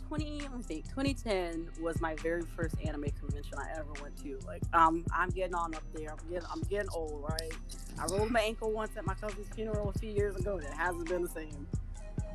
[0.09, 4.39] 20, let me think, 2010 was my very first anime convention I ever went to.
[4.45, 6.09] Like, um, I'm getting on up there.
[6.11, 7.53] I'm getting, I'm getting old, right?
[7.99, 10.73] I rolled my ankle once at my cousin's funeral a few years ago, and it
[10.73, 11.67] hasn't been the same.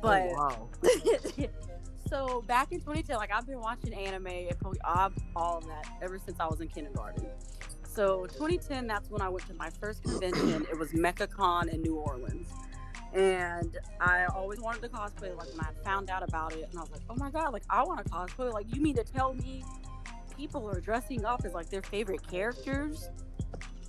[0.01, 0.69] But oh, wow.
[2.09, 6.17] so back in 2010, like I've been watching anime and all all of that ever
[6.17, 7.25] since I was in kindergarten.
[7.83, 10.65] So 2010, that's when I went to my first convention.
[10.71, 12.47] It was MechaCon in New Orleans.
[13.15, 15.35] And I always wanted to cosplay.
[15.35, 17.53] Like when I found out about it, and I was like, "Oh my god!
[17.53, 18.51] Like I want to cosplay.
[18.51, 19.63] Like you mean to tell me
[20.35, 23.09] people are dressing up as like their favorite characters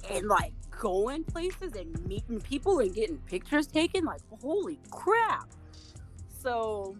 [0.09, 4.05] and like going places and meeting people and getting pictures taken?
[4.05, 5.49] Like holy crap!"
[6.41, 6.97] So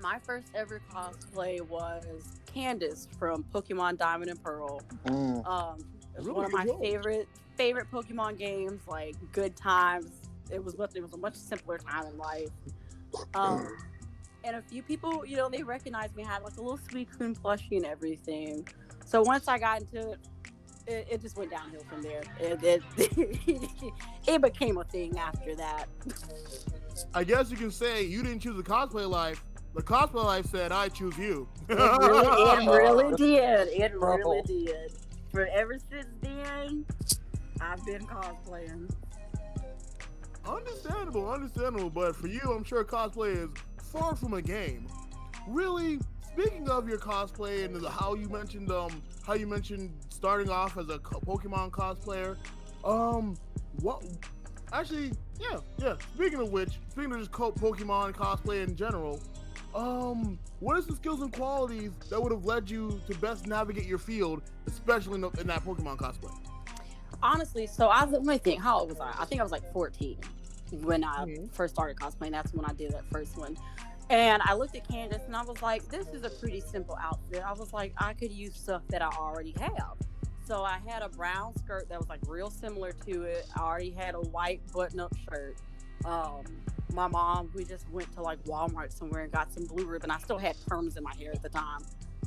[0.00, 4.82] my first ever cosplay was Candice from Pokemon Diamond and Pearl.
[5.06, 5.46] Mm.
[5.46, 5.78] Um,
[6.14, 8.82] it was Really one of my good favorite favorite Pokemon games.
[8.88, 10.10] Like good times.
[10.50, 10.92] It was much.
[10.94, 12.50] It was a much simpler time in life.
[13.34, 13.76] Um,
[14.44, 16.24] and a few people, you know, they recognized me.
[16.24, 18.68] I had like a little Suicune plushie and everything.
[19.06, 20.18] So once I got into it,
[20.86, 22.22] it, it just went downhill from there.
[22.38, 22.82] It, it,
[24.26, 25.86] it became a thing after that.
[27.14, 29.42] I guess you can say you didn't choose the cosplay life.
[29.74, 33.68] The cosplay life said, "I choose you." It really, it really did.
[33.68, 34.16] It Bro.
[34.18, 34.92] really did.
[35.32, 36.84] For ever since then,
[37.60, 38.88] I've been cosplaying.
[40.46, 41.90] Understandable, understandable.
[41.90, 43.48] But for you, I'm sure cosplay is
[43.92, 44.88] far from a game.
[45.48, 46.00] Really,
[46.32, 50.88] speaking of your cosplay and how you mentioned um how you mentioned starting off as
[50.88, 52.36] a Pokemon cosplayer,
[52.84, 53.36] um,
[53.80, 54.04] what?
[54.72, 55.94] Actually, yeah, yeah.
[56.14, 59.20] Speaking of which, speaking of just Pokemon cosplay in general,
[59.74, 63.86] um, what is the skills and qualities that would have led you to best navigate
[63.86, 66.43] your field, especially in that Pokemon cosplay?
[67.24, 68.60] Honestly, so I was, let me think.
[68.62, 69.14] How old was I?
[69.18, 70.18] I think I was like 14
[70.82, 71.50] when I Mhm.
[71.52, 72.32] first started cosplaying.
[72.32, 73.56] That's when I did that first one.
[74.10, 77.42] And I looked at Candice and I was like, this is a pretty simple outfit.
[77.42, 79.96] I was like, I could use stuff that I already have.
[80.46, 83.46] So I had a brown skirt that was like real similar to it.
[83.56, 85.56] I already had a white button up shirt.
[86.04, 86.42] Um,
[86.92, 90.10] my mom, we just went to like Walmart somewhere and got some blue ribbon.
[90.10, 91.80] I still had perms in my hair at the time.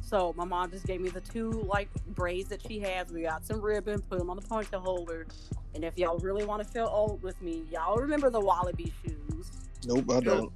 [0.07, 3.11] So my mom just gave me the two like braids that she has.
[3.11, 5.27] We got some ribbon, put them on the ponytail holder.
[5.75, 9.51] And if y'all really want to feel old with me, y'all remember the Wallaby shoes.
[9.85, 10.49] Nope, I don't.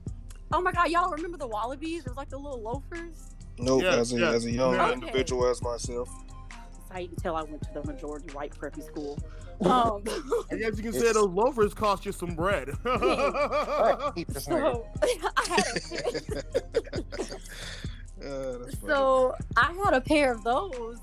[0.53, 2.03] Oh my god, y'all remember the Wallabies?
[2.03, 3.35] It was like the little loafers.
[3.59, 4.29] Nope, Yeah, as a yeah.
[4.31, 4.93] as a young Okay.
[4.93, 6.09] individual as myself.
[6.49, 9.19] That's how you can tell I went to the majority white preppy school.
[9.63, 10.01] Um,
[10.51, 12.69] I guess you can say those loafers cost you some bread.
[12.81, 14.73] Fuck, keep this nigga.
[14.73, 14.87] so
[15.37, 15.67] I had
[17.19, 17.25] a
[18.85, 20.97] so I had a pair of those,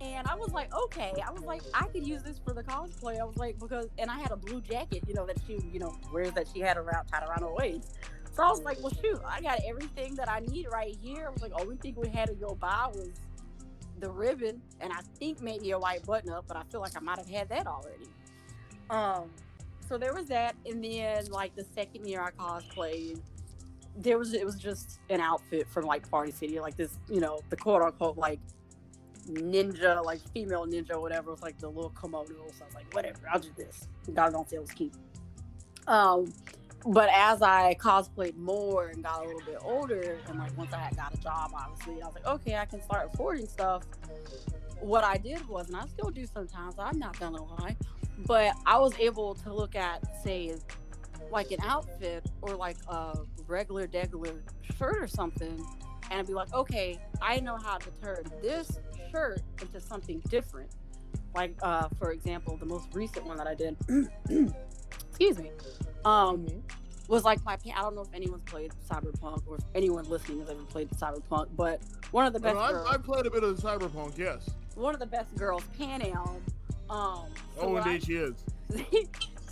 [0.00, 1.12] and I was like, okay.
[1.24, 3.20] I was like, I could use this for the cosplay.
[3.20, 5.78] I was like, because, and I had a blue jacket, you know, that she, you
[5.78, 7.96] know, wears that she had around tied around her waist.
[8.34, 11.26] So I was like, well, shoot, I got everything that I need right here.
[11.26, 13.10] I was like, only thing we had to go buy was
[14.00, 17.00] the ribbon, and I think maybe a white button up, but I feel like I
[17.00, 18.08] might have had that already.
[18.90, 19.30] Um,
[19.88, 23.20] so there was that, and then like the second year I cosplayed,
[23.96, 27.40] there was it was just an outfit from like Party City, like this, you know,
[27.50, 28.40] the quote unquote like
[29.28, 31.28] ninja, like female ninja, whatever.
[31.28, 32.26] It was like the little kimono.
[32.26, 33.88] So I was like, whatever, I'll do this.
[34.12, 34.94] God don't feel cute.
[35.86, 36.32] Um,
[36.86, 40.78] but as I cosplayed more and got a little bit older, and like once I
[40.78, 43.84] had got a job, obviously, I was like, okay, I can start affording stuff.
[44.80, 47.76] What I did was, and I still do sometimes, I'm not gonna lie,
[48.26, 50.56] but I was able to look at, say,
[51.30, 54.40] like an outfit or like a regular, degular
[54.78, 55.64] shirt or something,
[56.10, 58.78] and I'd be like, okay, I know how to turn this
[59.10, 60.70] shirt into something different.
[61.34, 63.76] Like, uh, for example, the most recent one that I did,
[65.08, 65.50] excuse me,
[66.04, 66.46] um,
[67.08, 67.56] was like my.
[67.74, 71.48] I don't know if anyone's played Cyberpunk or if anyone listening has ever played Cyberpunk,
[71.56, 72.56] but one of the best.
[72.56, 74.50] No, girls, I, played a bit of Cyberpunk, yes.
[74.74, 76.40] one of the best girls, Panam.
[76.90, 77.26] Um,
[77.56, 78.34] so oh, what I- indeed she is.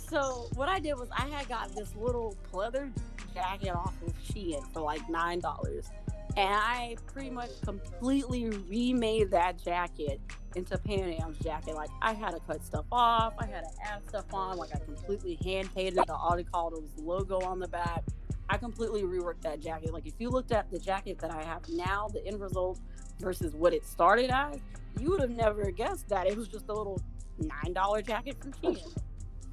[0.09, 2.91] so what I did was I had got this little pleather
[3.33, 5.89] jacket off of Shein for like nine dollars,
[6.37, 10.19] and I pretty much completely remade that jacket
[10.55, 11.75] into Panam's jacket.
[11.75, 14.57] Like I had to cut stuff off, I had to add stuff on.
[14.57, 18.03] Like I completely hand painted the Aldecaldos logo on the back.
[18.49, 19.93] I completely reworked that jacket.
[19.93, 22.79] Like if you looked at the jacket that I have now, the end result
[23.19, 24.59] versus what it started as,
[24.99, 27.01] you would have never guessed that it was just a little
[27.39, 28.95] nine dollar jacket from Shein.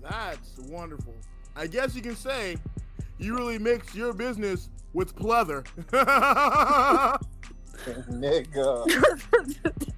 [0.03, 1.15] That's wonderful.
[1.55, 2.57] I guess you can say
[3.19, 5.65] you really mix your business with pleather.
[8.11, 8.87] Nigga.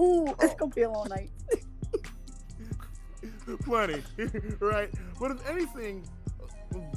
[0.00, 1.30] Ooh, it's gonna be a long night.
[3.64, 4.02] Plenty,
[4.60, 4.90] right?
[5.18, 6.06] But if anything,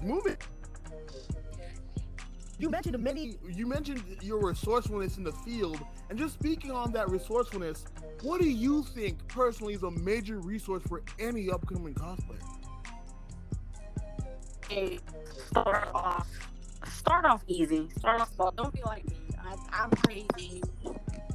[0.03, 0.37] moving.
[2.59, 3.37] You mentioned many.
[3.49, 5.79] You mentioned your resourcefulness in the field,
[6.09, 7.85] and just speaking on that resourcefulness,
[8.21, 12.60] what do you think personally is a major resource for any upcoming cosplayer?
[14.71, 16.27] Start off.
[16.87, 17.89] Start off easy.
[17.97, 18.51] Start off small.
[18.51, 19.17] Don't be like me.
[19.37, 20.61] I, I'm crazy.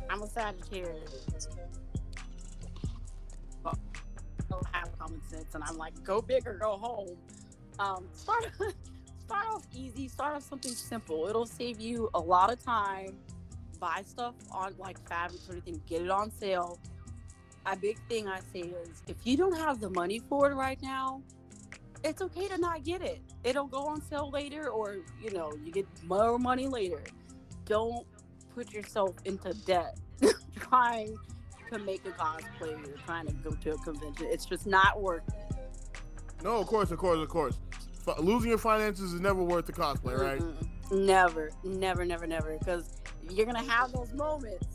[0.08, 1.26] I'm a Sagittarius.
[3.62, 7.16] But I don't have common sense, and I'm like, go big or go home.
[7.78, 8.50] Um, start
[9.26, 10.08] start off easy.
[10.08, 11.26] Start off something simple.
[11.28, 13.18] It'll save you a lot of time.
[13.78, 15.82] Buy stuff on like fabrics or anything.
[15.86, 16.78] Get it on sale.
[17.66, 20.80] A big thing I say is, if you don't have the money for it right
[20.80, 21.20] now,
[22.06, 23.20] it's okay to not get it.
[23.42, 27.02] It'll go on sale later, or you know, you get more money later.
[27.64, 28.06] Don't
[28.54, 29.98] put yourself into debt
[30.56, 31.16] trying
[31.72, 34.28] to make a cosplay or trying to go to a convention.
[34.30, 35.56] It's just not worth it.
[36.44, 37.58] No, of course, of course, of course.
[38.06, 40.40] F- losing your finances is never worth the cosplay, right?
[40.40, 41.04] Mm-mm.
[41.04, 42.56] Never, never, never, never.
[42.56, 44.66] Because you're gonna have those moments.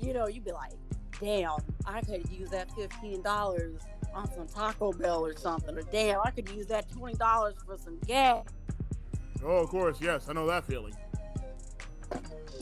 [0.00, 0.72] You know, you'd be like,
[1.20, 3.80] "Damn, I could use that fifteen dollars
[4.14, 7.76] on some Taco Bell or something," or "Damn, I could use that twenty dollars for
[7.78, 8.44] some gas."
[9.44, 10.94] Oh, of course, yes, I know that feeling.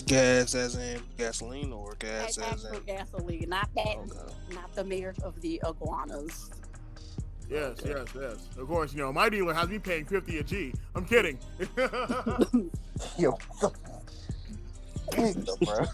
[0.07, 2.81] Gas as in gasoline or That's gas as in.
[2.85, 4.35] gasoline, not that, Okay.
[4.55, 6.51] not the mayor of the iguanas.
[7.49, 8.49] Yes, yes, yes.
[8.59, 10.73] Of course, you know my dealer has me paying fifty a G.
[10.95, 11.39] I'm kidding.
[13.19, 13.33] Yo.
[15.13, 15.87] Nigga, bro.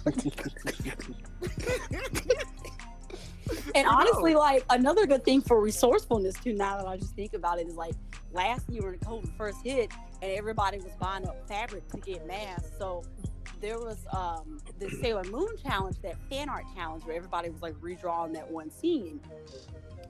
[3.75, 7.59] And honestly, like another good thing for resourcefulness too, now that I just think about
[7.59, 7.95] it, is like
[8.33, 12.71] last year when COVID first hit and everybody was buying up fabric to get masks.
[12.79, 13.03] So
[13.61, 17.75] there was um the Sailor Moon challenge, that fan art challenge where everybody was like
[17.75, 19.21] redrawing that one scene.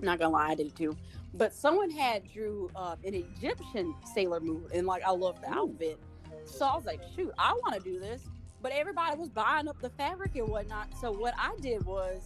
[0.01, 0.97] not gonna lie, I did it too.
[1.35, 5.99] But someone had drew uh, an Egyptian Sailor Moon and like I love the outfit.
[6.45, 8.23] So I was like, shoot, I want to do this.
[8.61, 10.89] But everybody was buying up the fabric and whatnot.
[11.01, 12.23] So what I did was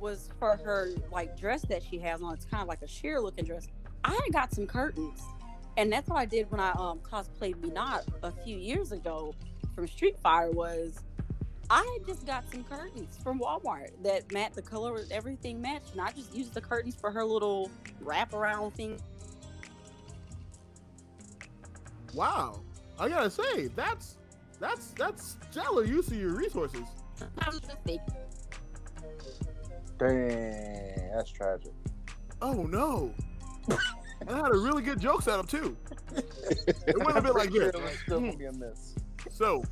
[0.00, 2.34] was for her like dress that she has on.
[2.34, 3.68] It's kind of like a sheer looking dress.
[4.04, 5.20] I got some curtains,
[5.76, 9.34] and that's what I did when I um cosplayed Menat a few years ago
[9.74, 10.50] from Street Fighter.
[10.52, 11.00] Was
[11.70, 16.00] I had just got some curtains from Walmart that matched the color, everything matched, and
[16.00, 17.70] I just used the curtains for her little
[18.02, 18.98] wraparound thing.
[22.14, 22.60] wow,
[22.98, 24.16] I gotta say that's
[24.58, 26.82] that's that's stellar use of your resources.
[29.98, 31.72] Dang, that's tragic.
[32.40, 33.12] Oh no.
[33.68, 35.76] and I had a really good joke set up too.
[36.14, 37.74] It went a bit like this.
[37.74, 38.60] It was still be a hmm.
[38.60, 38.94] miss.
[39.30, 39.64] So,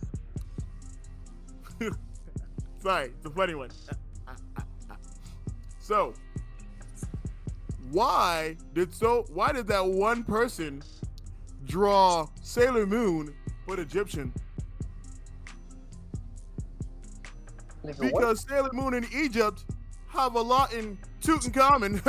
[2.83, 3.71] sorry, it's a funny one.
[5.79, 6.15] So,
[7.93, 9.25] why did so?
[9.33, 10.83] Why did that one person
[11.65, 13.33] draw Sailor Moon
[13.67, 14.33] but Egyptian?
[18.01, 19.65] Because Sailor Moon in Egypt
[20.17, 22.03] have a lot in Tutankhamun.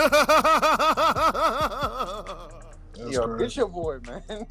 [2.94, 3.44] That's Yo, crazy.
[3.44, 4.48] get your boy, man.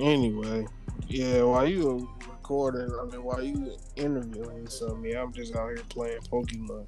[0.00, 0.66] Anyway,
[1.08, 6.20] yeah, while you recording, I mean, while you interviewing something, I'm just out here playing
[6.30, 6.86] Pokemon.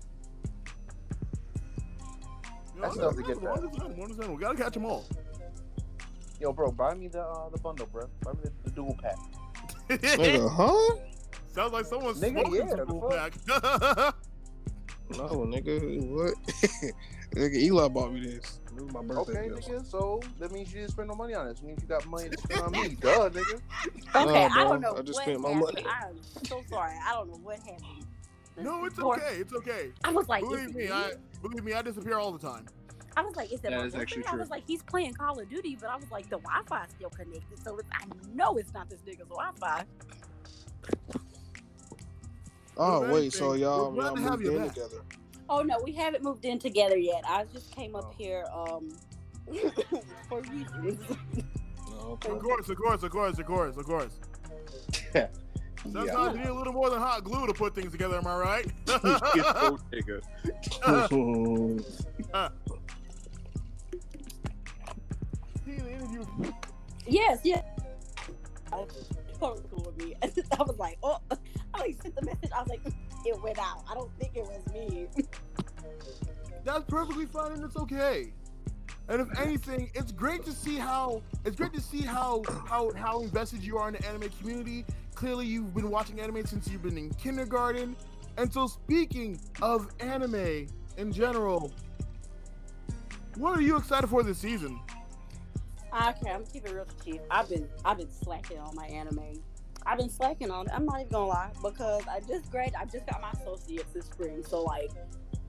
[2.81, 3.51] That's enough to get that.
[3.51, 4.37] Understandable, understandable.
[4.39, 5.05] Gotta catch them all.
[6.41, 8.05] Yo, bro, buy me the uh, the bundle, bro.
[8.23, 9.17] Buy me the, the dual pack.
[9.89, 10.97] Nigga, huh?
[11.53, 13.33] Sounds like someone's Nigga, smoking yeah, some the cool fuck?
[14.07, 14.15] pack.
[15.17, 16.35] No, nigga, what?
[17.35, 18.59] Nigga, Eli bought me this.
[18.75, 19.69] This was my birthday Okay, gift.
[19.69, 19.87] nigga.
[19.89, 21.57] So that means you didn't spend no money on it.
[21.57, 22.89] That means you got money to spend on me.
[23.01, 23.61] Duh, nigga.
[24.17, 25.85] Okay, Nah, I bro, don't know I just what spent my money.
[25.89, 26.95] I'm so sorry.
[27.07, 28.07] I don't know what happened.
[28.57, 29.37] No, it's Or- okay.
[29.37, 29.93] It's okay.
[30.05, 32.67] I was like, Believe is me, it I believe me, I disappear all the time.
[33.17, 34.39] I was like, is that That my is actually boyfriend?
[34.41, 36.91] I was like, he's playing Call of Duty, but I was like, the Wi-Fi is
[36.97, 38.05] still connected, so it's, I
[38.35, 39.85] know it's not this nigga's Wi-Fi.
[42.77, 44.75] Oh If wait, so y'all we're glad y'all to have moved you in back.
[44.75, 45.03] together?
[45.49, 47.25] Oh no, we haven't moved in together yet.
[47.27, 48.15] I just came up Oh.
[48.17, 48.89] here um
[50.29, 51.01] for reasons.
[51.91, 52.31] No, okay.
[52.31, 54.13] Of course, of course, of course, of course, of course.
[55.83, 56.33] Sometimes Yeah.
[56.33, 58.17] you need a little more than hot glue to put things together.
[58.19, 58.67] Am I right?
[59.35, 60.21] You gold digger.
[65.65, 66.53] See, the interview.
[67.07, 67.65] yes, yes.
[68.73, 68.85] I
[69.39, 70.15] totally cool with me.
[70.23, 71.19] I was like, oh,
[71.85, 72.51] I sent the message.
[72.55, 72.81] I was like,
[73.25, 73.85] it went out.
[73.91, 75.09] I don't think it was me.
[76.65, 78.33] That's perfectly fine and it's okay.
[79.09, 83.23] And if anything, it's great to see how it's great to see how how how
[83.23, 84.85] invested you are in the anime community.
[85.15, 87.97] Clearly, you've been watching anime since you've been in kindergarten.
[88.37, 91.73] And so, speaking of anime in general,
[93.37, 94.79] what are you excited for this season?
[95.93, 97.21] Okay, I'm keeping it real you.
[97.31, 99.43] I've been I've been slacking on my anime.
[99.87, 100.73] I've been slacking on it.
[100.75, 104.07] I'm not even gonna lie because I just grad I just got my associates this
[104.07, 104.45] spring.
[104.47, 104.91] So like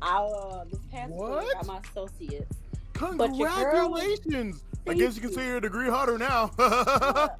[0.01, 2.57] I uh this past spring I got my associates.
[2.93, 4.63] Congratulations!
[4.87, 6.51] I guess you can say you're a degree hotter now.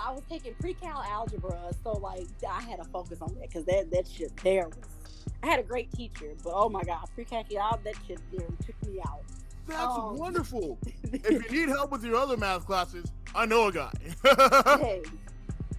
[0.00, 3.64] Uh, I was taking pre-cal algebra, so like I had to focus on that because
[3.64, 5.24] that that shit there was.
[5.42, 8.88] I had a great teacher, but oh my god, pre-cal algebra that shit there took
[8.88, 9.22] me out.
[9.66, 10.12] That's Oh.
[10.14, 10.78] wonderful.
[11.12, 13.92] If you need help with your other math classes, I know a guy.
[14.78, 15.02] hey,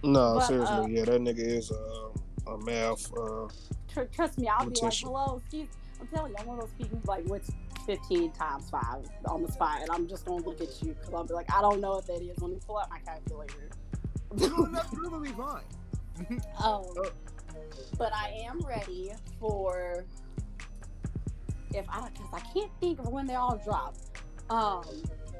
[0.02, 2.10] no, But, seriously, uh, yeah, that nigga is a,
[2.50, 3.12] a math.
[3.16, 3.48] Uh,
[3.88, 5.02] tr- trust me, I'll be like, Mortician.
[5.04, 5.68] hello, excuse.
[6.00, 7.44] I'm telling you, I'm one of those people who like went
[7.86, 11.24] 15 times five on the spot, and I'm just gonna look at you because I'll
[11.24, 12.38] be like, I don't know what that is.
[12.40, 13.70] Let me pull out my calculator.
[14.36, 15.62] no, that's perfectly fine.
[16.62, 17.06] Um, oh.
[17.96, 20.04] but I am ready for
[21.72, 23.96] if I because I can't think of when they all drop.
[24.50, 24.84] Um,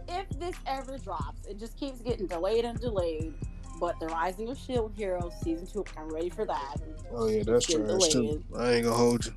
[0.08, 3.34] if this ever drops, it just keeps getting delayed and delayed.
[3.81, 6.76] But the Rising of Shield Heroes season two, I'm ready for that.
[7.12, 8.20] oh yeah, that's Getting trash too.
[8.22, 8.45] delayed.
[8.59, 9.33] I ain't gonna hold you.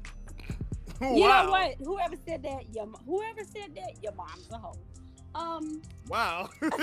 [1.02, 1.46] You wow.
[1.46, 1.76] know what?
[1.84, 4.76] Whoever said that, your mo- whoever said that, your mom's a hoe.
[5.36, 6.50] Um, Wow.
[6.62, 6.82] whoever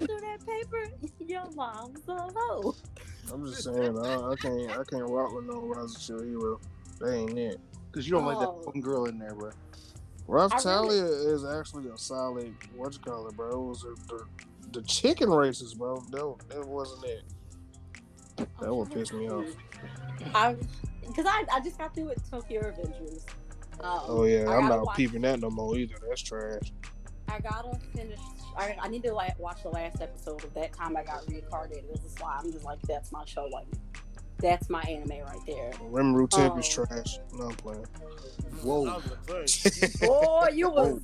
[0.00, 0.90] threw that paper,
[1.20, 2.74] your mom's a hoe.
[3.32, 6.60] I'm just saying, I, I can't, I can't rock with no Rise of Shield hero.
[7.00, 7.60] That ain't it.
[7.90, 8.62] Because you don't like that Oh.
[8.72, 9.50] one girl in there, bro.
[10.28, 12.54] Ralph I really- is actually a solid.
[12.74, 13.50] What you call it, bro?
[13.50, 14.24] It was a, the
[14.72, 16.00] the chicken races, bro.
[16.10, 17.22] That, that wasn't it.
[18.60, 19.46] That would piss me off.
[20.34, 20.56] I,
[21.06, 23.24] because I, I just got through with Tokyo Revengers.
[23.80, 25.94] Um, Oh yeah, I I'm not watch- peeping that no more either.
[26.08, 26.72] That's trash.
[27.28, 28.18] I gotta finish.
[28.56, 31.84] I, I need to like watch the last episode of that time I got reincarnated
[31.92, 32.40] as a slime.
[32.44, 33.46] I'm just like, that's my show.
[33.52, 33.66] Like,
[34.38, 35.70] that's my anime right there.
[35.90, 36.84] Rimuru Temp is Oh.
[36.86, 37.18] trash.
[37.34, 37.84] No, I'm playing.
[38.62, 38.86] Whoa.
[38.86, 40.06] I was gonna say.
[40.06, 41.00] Boy, you was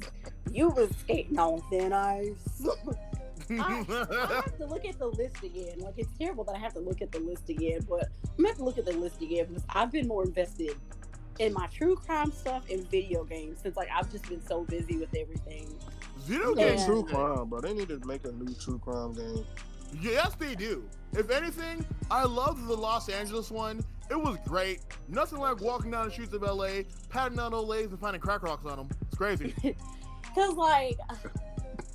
[0.51, 2.63] you was skating on thin ice.
[3.61, 5.79] I, I have to look at the list again.
[5.81, 8.49] Like it's terrible that I have to look at the list again, but I'm gonna
[8.49, 10.77] have to look at the list again because I've been more invested
[11.39, 14.97] in my true crime stuff and video games since like I've just been so busy
[14.99, 15.67] with everything.
[16.27, 16.71] Video Yeah, Yeah.
[16.73, 16.85] games.
[16.87, 17.61] true crime, bro.
[17.61, 19.45] They need to make a new true crime game.
[20.01, 20.85] Yes, they do.
[21.13, 23.83] If anything, I loved the Los Angeles one.
[24.11, 24.81] It was great.
[25.09, 28.43] Nothing like walking down the streets of LA, patting down old ladies and finding crack
[28.43, 28.89] rocks on them.
[29.09, 29.55] It's crazy.
[30.35, 30.97] Cause like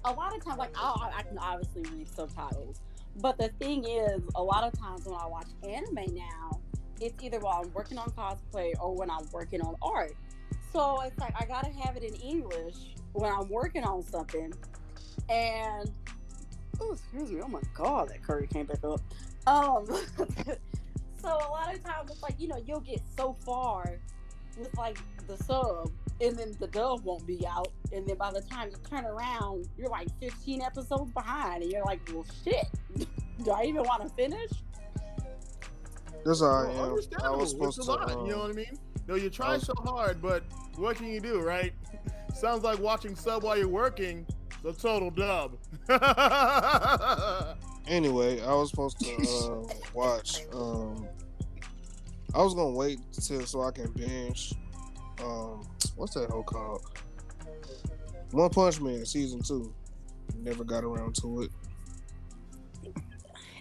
[0.07, 2.81] a lot of times, like I, I can obviously read subtitles,
[3.17, 6.59] but the thing is, a lot of times when I watch anime now,
[7.01, 10.13] it's either while I'm working on cosplay or when I'm working on art.
[10.73, 12.75] So it's like I gotta have it in English
[13.13, 14.53] when I'm working on something.
[15.29, 15.91] And
[16.79, 19.01] oh, excuse me, oh my god, that curry came back up.
[19.45, 19.85] Um,
[21.21, 23.99] so a lot of times it's like you know you'll get so far
[24.57, 24.97] with like
[25.27, 25.91] the sub
[26.21, 29.67] and then the dub won't be out and then by the time you turn around
[29.77, 32.65] you're like 15 episodes behind and you're like well shit
[33.43, 34.49] do i even want to finish
[36.25, 36.77] That's how I Well, am.
[36.79, 37.37] I understandable.
[37.39, 37.93] was supposed it's to.
[37.93, 38.77] a lot, um, you know what I mean?
[39.07, 40.43] No, you try was- so hard, but
[40.75, 41.71] what can you do, right?
[42.35, 44.25] Sounds like watching sub while you're working.
[44.65, 45.57] It's a total dub.
[47.87, 50.41] Anyway, I was supposed to uh, watch.
[50.53, 51.07] Um,
[52.35, 54.53] I was gonna wait till so I can binge.
[55.23, 55.65] Um,
[55.97, 56.81] what's that whole called?
[58.31, 59.73] One Punch Man season two.
[60.37, 61.51] Never got around to it.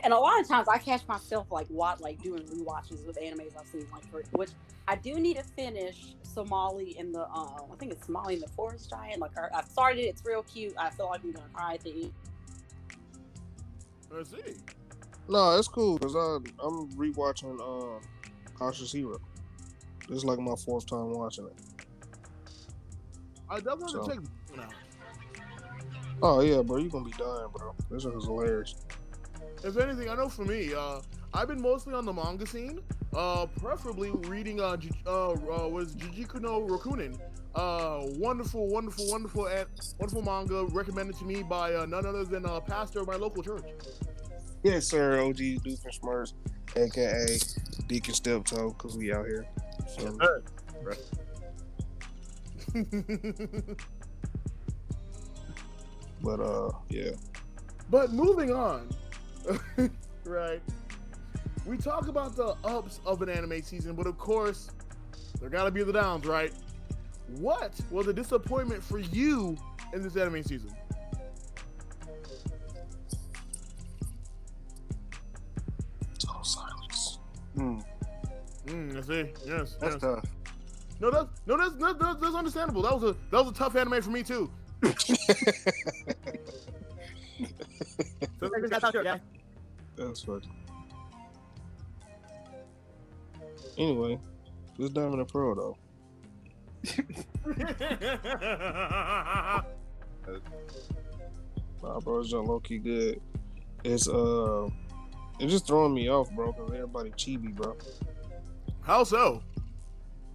[0.02, 3.58] And a lot of times I catch myself like what like doing rewatches of animes
[3.58, 4.50] I've seen, like for which
[4.86, 8.48] I do need to finish Somali in the um I think it's Somali in the
[8.48, 9.18] Forest Giant.
[9.20, 10.74] Like I- I've started it, it's real cute.
[10.78, 12.12] I feel like I'm gonna cry at the end.
[14.10, 14.54] Let's see.
[15.28, 16.44] No, it's cool because I'm
[16.92, 18.00] rewatching um,
[18.54, 19.18] Cautious Hero.
[20.08, 21.54] This is like my fourth time watching it.
[23.48, 24.72] I definitely So- have to check this one out.
[26.22, 27.74] Oh yeah, bro, you gonna be dying, bro.
[27.90, 28.74] This is hilarious.
[29.62, 31.00] If anything, I know for me, uh,
[31.34, 32.80] I've been mostly on the manga scene,
[33.14, 37.18] uh, preferably reading uh, Ju- uh, uh was Jujutsu no Rokunin.
[37.54, 39.66] Uh, wonderful, wonderful, wonderful, and
[39.98, 43.42] wonderful manga recommended to me by uh, none other than a pastor of my local
[43.42, 43.64] church.
[44.62, 45.20] Yes, sir.
[45.20, 46.32] OG Doofus Smurfs,
[46.76, 47.38] aka
[47.86, 49.46] Deacon Steptoe, because we out here.
[49.98, 50.18] So,
[56.22, 57.12] but uh, yeah.
[57.90, 58.88] But moving on,
[60.24, 60.60] right?
[61.64, 64.70] We talk about the ups of an anime season, but of course,
[65.40, 66.52] there gotta be the downs, right?
[67.38, 69.56] What was a disappointment for you
[69.92, 70.70] in this anime season?
[76.18, 77.18] Total silence.
[77.54, 77.78] Hmm,
[78.66, 79.30] Mm, I see.
[79.46, 80.00] Yes, that's yes.
[80.00, 80.24] tough.
[81.00, 82.82] No, that's no, that's, that's that's that's understandable.
[82.82, 84.50] That was a that was a tough anime for me too.
[89.96, 90.48] That's funny.
[93.78, 94.18] Anyway,
[94.78, 95.76] this Diamond and Pearl though.
[101.82, 103.20] Nah, bro, it's just low key good.
[103.84, 104.68] It's uh,
[105.38, 107.76] it's just throwing me off, bro, because everybody chibi, bro.
[108.82, 109.40] How so?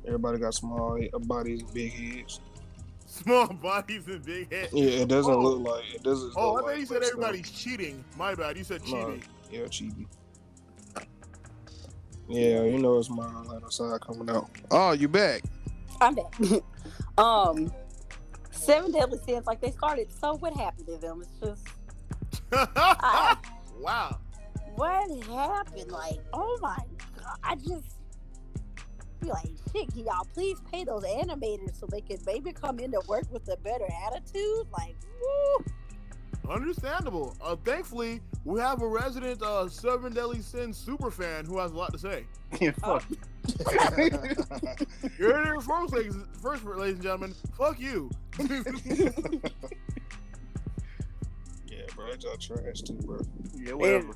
[0.05, 2.39] Everybody got small he- bodies, big heads.
[3.05, 4.73] Small bodies and big heads.
[4.73, 5.39] Yeah, it doesn't Oh.
[5.39, 6.33] look like it doesn't.
[6.35, 7.13] Oh, I thought like you said fake stuff.
[7.19, 8.03] everybody's cheating.
[8.17, 8.57] My bad.
[8.57, 8.87] You said No.
[8.87, 9.23] cheating.
[9.51, 10.07] Yeah, cheating.
[12.27, 14.49] Yeah, you know it's my Atlanta side coming out.
[14.69, 15.41] Oh, you back?
[15.99, 16.33] I'm back.
[17.17, 17.73] um,
[18.51, 20.07] Seven Deadly Sins, like they started.
[20.13, 21.21] So what happened to them?
[21.21, 21.67] It's just
[23.81, 24.17] wow.
[24.75, 25.91] what happened?
[25.91, 26.77] Like, oh my
[27.17, 27.37] god!
[27.43, 27.97] I just
[29.21, 29.87] be like, shit.
[29.93, 33.47] Can y'all please pay those animators so they can maybe come in to work with
[33.49, 34.65] a better attitude?
[34.77, 35.63] Like, woo.
[36.49, 37.35] Understandable.
[37.41, 41.75] Uh, thankfully, we have a resident uh, Seven Deadly Sin super fan who has a
[41.75, 42.25] lot to say.
[42.59, 43.05] Yeah, fuck.
[43.97, 47.33] You heard it here first, ladies, first, ladies and gentlemen.
[47.57, 48.09] Fuck you.
[51.67, 53.21] Yeah, bro, y'all trash too, bro.
[53.55, 54.13] yeah, whatever.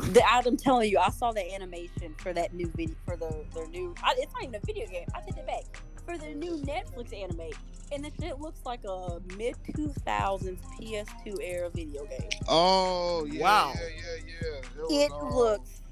[0.00, 3.66] The, I'm telling you, I saw the animation for that new video for the their
[3.68, 3.94] new.
[4.02, 5.06] I, it's not even a video game.
[5.14, 5.64] I take it back
[6.06, 7.50] for their new Netflix anime,
[7.92, 12.28] and the shit looks like a mid 2000s PS2 era video game.
[12.48, 13.72] Oh, yeah, Wow.
[13.74, 14.82] yeah, yeah, yeah.
[14.82, 15.82] was, It um, looks.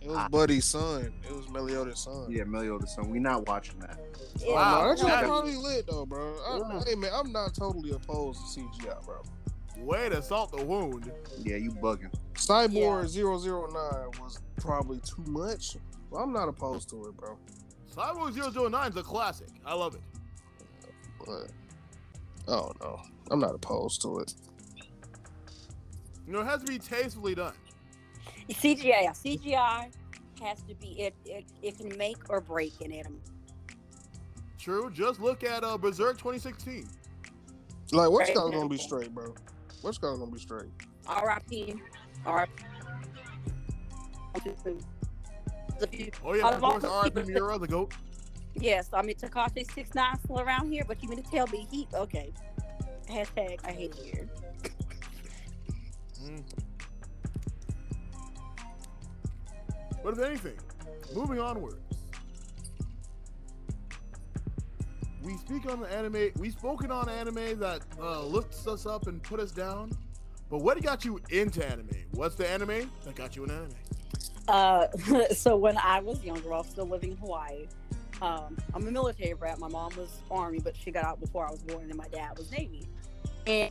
[0.00, 1.12] It was Buddy's son.
[1.28, 2.26] It was Meliodas' son.
[2.30, 3.10] Yeah, Meliodas' son.
[3.10, 3.98] We not watching that.
[4.40, 4.82] It, Wow.
[4.82, 6.36] no, that shit That- probably lit though, bro.
[6.46, 6.82] I, Yeah.
[6.86, 9.22] Hey man, I'm not totally opposed to CGI, bro.
[9.78, 11.10] Way to salt the wound.
[11.38, 12.12] Yeah, you bugging.
[12.34, 15.76] Cyborg 009 was probably too much.
[16.10, 17.38] But I'm not opposed to it, bro.
[17.94, 18.34] Cyborg
[18.70, 19.48] 009 is a classic.
[19.64, 20.00] I love it.
[21.24, 21.50] But
[22.48, 23.00] oh no,
[23.30, 24.34] I'm not opposed to it.
[26.26, 27.54] You know, it has to be tastefully done.
[28.50, 29.08] CGI.
[29.10, 29.90] CGI
[30.42, 31.14] has to be it.
[31.24, 33.20] It, it can make or break an anime.
[34.58, 34.90] True.
[34.90, 36.88] Just look at uh, Berserk 2016.
[37.92, 38.36] Like, what's Right.
[38.52, 39.34] gonna be straight, bro?
[39.82, 40.70] What's gonna be straight?
[41.06, 41.74] R.I.P.
[42.26, 42.50] R.I.P.
[46.24, 47.24] Oh yeah, of I've course, also R.I.P.
[47.24, 47.92] seen- Miura, the goat.
[48.54, 51.66] Yes, I mean Tekashi six nine still around here, but you mean to tell me
[51.70, 52.32] he okay?
[53.08, 54.28] Hashtag I hate you.
[56.24, 56.42] Mm.
[60.02, 60.56] But if anything,
[61.14, 61.76] moving onwards,
[65.28, 66.30] we speak on the anime.
[66.38, 69.92] We've spoken on anime that uh, lifts us up and put us down.
[70.48, 71.90] But what got you into anime?
[72.12, 73.68] What's the anime that got you in anime?
[74.48, 74.86] Uh,
[75.34, 77.66] so when I was younger, I was still living in Hawaii.
[78.22, 79.58] Um, I'm a military brat.
[79.58, 82.38] My mom was Army, but she got out before I was born, and my dad
[82.38, 82.88] was Navy.
[83.46, 83.70] And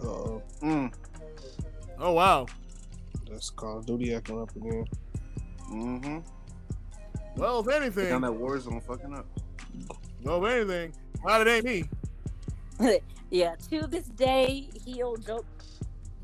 [0.00, 0.92] Uh, Mm.
[1.98, 2.46] Oh wow.
[3.28, 4.84] that's Call of Duty acting up again.
[5.72, 6.18] Mm-hmm.
[7.38, 9.24] Well, if Down anything, that war zone fucking up.
[10.24, 11.84] well, if anything, glad it ain't me.
[13.30, 15.46] yeah, to this day, he'll joke.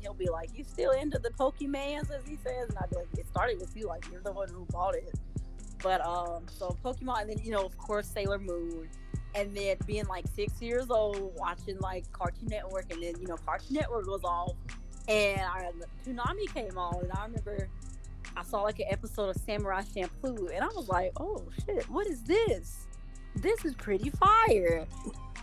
[0.01, 3.07] He'll be like, "You still into the Pokemans?" as he says, and I'd be like,
[3.17, 3.87] "It started with you.
[3.87, 5.17] Like you're the one who bought it."
[5.81, 8.89] But um, so Pokemon, and then you know, of course, Sailor Moon,
[9.35, 13.37] and then being like six years old, watching like Cartoon Network, and then you know
[13.37, 14.51] Cartoon Network was off,
[15.07, 15.71] and I,
[16.05, 17.69] Toonami came on, and I remember
[18.37, 22.07] I saw like an episode of Samurai Champloo, and I was like, oh shit, what
[22.07, 22.87] is this?
[23.35, 24.85] This is pretty fire.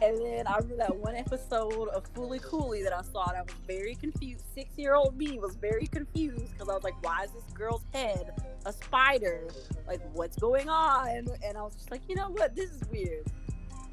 [0.02, 3.42] And then I remember that one episode of Fooly Cooly that I saw, and I
[3.42, 4.44] was very confused.
[4.54, 7.84] Six year old me was very confused because I was like, why is this girl's
[7.92, 8.32] head
[8.66, 9.46] a spider?
[9.86, 11.28] Like, what's going on?
[11.44, 12.56] And I was just like, you know what?
[12.56, 13.26] This is weird.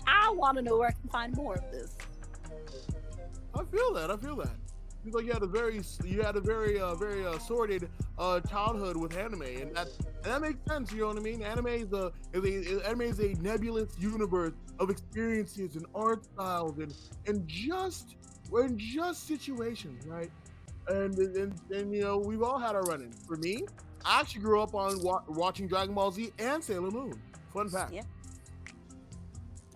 [0.07, 1.95] I want to know where I can find more of this.
[3.53, 4.09] I feel that.
[4.09, 4.55] I feel that.
[5.03, 8.41] Seems like you had a very you had a very uh, very uh, sorted uh,
[8.41, 9.87] childhood with anime, and that
[10.23, 10.91] and that makes sense.
[10.91, 11.41] You know what I mean?
[11.41, 16.79] Anime is a is a anime is a nebulous universe of experiences and art styles
[16.79, 16.93] and
[17.27, 18.15] and just
[18.51, 20.31] and just situations, right?
[20.89, 23.23] And and, and you know we've all had our run-ins.
[23.25, 23.63] For me,
[24.03, 27.13] I actually grew up on wa- watching Dragon Ball Z and Sailor Moon.
[27.53, 27.93] Fun fact.
[27.93, 28.01] Yeah.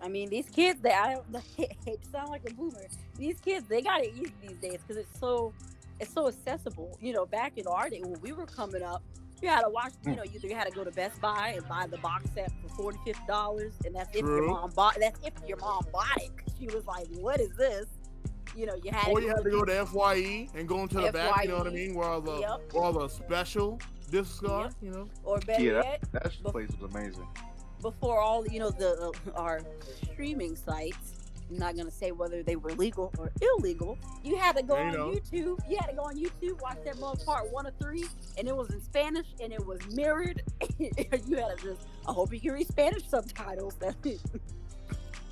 [0.04, 2.86] I mean, these kids, they I don't hate sound like a boomer.
[3.16, 5.54] These kids, they got it easy these days because it's so
[5.98, 6.98] it's so accessible.
[7.00, 9.02] You know, back in our day when we were coming up,
[9.40, 9.92] you had to watch.
[10.04, 10.16] You hmm.
[10.18, 12.68] know, you either had to go to Best Buy and buy the box set for
[12.76, 14.98] forty, fifty dollars, and that's if your mom bought.
[15.00, 16.30] That's if your mom bought it.
[16.58, 17.86] She was like, "What is this?"
[18.54, 21.00] You know, you had Or to you had to go to FYE and go into
[21.00, 21.44] the back.
[21.44, 21.94] You know what I mean?
[21.94, 22.72] Where all the Yep.
[22.72, 23.80] where all the special
[24.10, 24.64] discs are.
[24.64, 24.74] Yep.
[24.82, 25.08] You know.
[25.24, 27.26] or better Yeah, yet, That Bef- place was amazing.
[27.84, 29.60] Before all you know the uh, our
[30.10, 34.56] streaming sites i'm not going to say whether they were legal or illegal you had
[34.56, 37.22] to go There on you youtube you had to go on youtube watch that mug
[37.26, 38.06] part one of three
[38.38, 40.42] and it was in spanish and it was mirrored
[40.78, 43.94] you had to just i hope you can read spanish subtitles that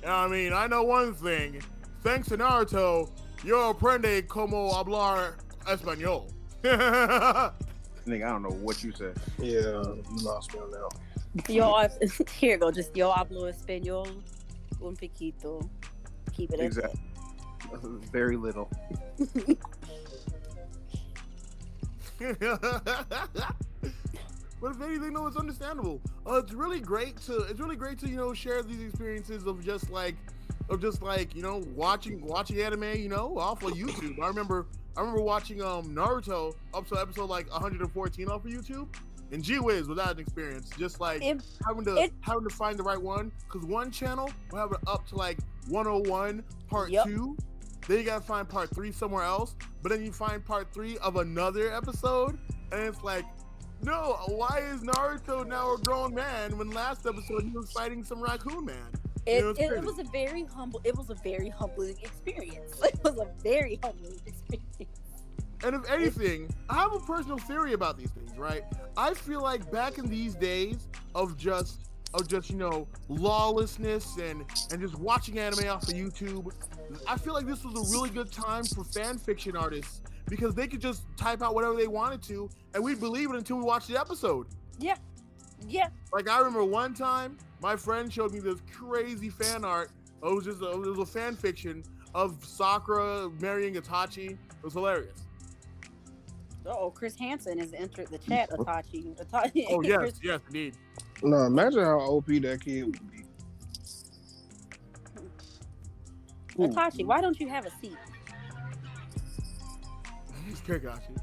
[0.05, 1.61] I mean, I know one thing.
[2.01, 3.09] Thanks to Naruto,
[3.41, 5.35] yo aprende como hablar
[5.65, 6.29] español.
[6.63, 9.17] Nigga, I don't know what you said.
[9.39, 10.89] Yeah, you lost me on that.
[11.33, 11.43] One.
[11.49, 11.87] yo
[12.39, 14.07] here you go just yo hablo español
[14.81, 15.67] un poquito
[16.33, 16.99] keep it at Exactly.
[18.11, 18.69] Very little.
[22.19, 22.37] but
[24.71, 25.99] if anything, no, it's understandable.
[26.27, 29.63] Uh, it's really great to it's really great to you know share these experiences of
[29.63, 30.15] just like
[30.69, 34.21] of just like you know watching watching anime you know off of YouTube.
[34.21, 38.87] I remember I remember watching um Naruto up to episode like 114 off of YouTube.
[39.33, 42.77] And gee whiz, without an experience, just like It- having to it- having to find
[42.77, 47.05] the right one, because one channel will have it up to like 101 part Yep.
[47.05, 47.35] two,
[47.87, 51.15] then you gotta find part three somewhere else, but then you find part three of
[51.15, 52.37] another episode,
[52.71, 53.25] and it's like,
[53.81, 58.21] no, why is Naruto now a grown man when last episode he was fighting some
[58.21, 58.91] raccoon man?
[59.25, 62.79] It, know, it, it was a very humble it was a very humbling experience.
[62.83, 64.89] It was a very humbling experience
[65.63, 68.63] And if anything, I have a personal theory about these things, right?
[68.97, 71.79] I feel like back in these days of just
[72.13, 76.51] of just you know lawlessness and and just watching anime off of YouTube,
[77.07, 80.67] I feel like this was a really good time for fan fiction artists because they
[80.67, 83.87] could just type out whatever they wanted to and we'd believe it until we watched
[83.87, 84.47] the episode.
[84.79, 84.95] yeah
[85.67, 89.89] yeah Like I remember one time, my friend showed me this crazy fan art.
[90.23, 91.83] It was just a, it was a fan fiction
[92.13, 94.31] of Sakura marrying Itachi.
[94.31, 95.23] It was hilarious.
[96.65, 99.15] Oh, Chris Hansen has entered the chat, Atachi.
[99.25, 100.75] Atachi Oh yes, Chris- yes, indeed.
[101.21, 103.23] No, imagine how OP that kid would be.
[106.57, 107.97] Atachi, why don't you have a seat?
[110.47, 111.17] He's Kakashi.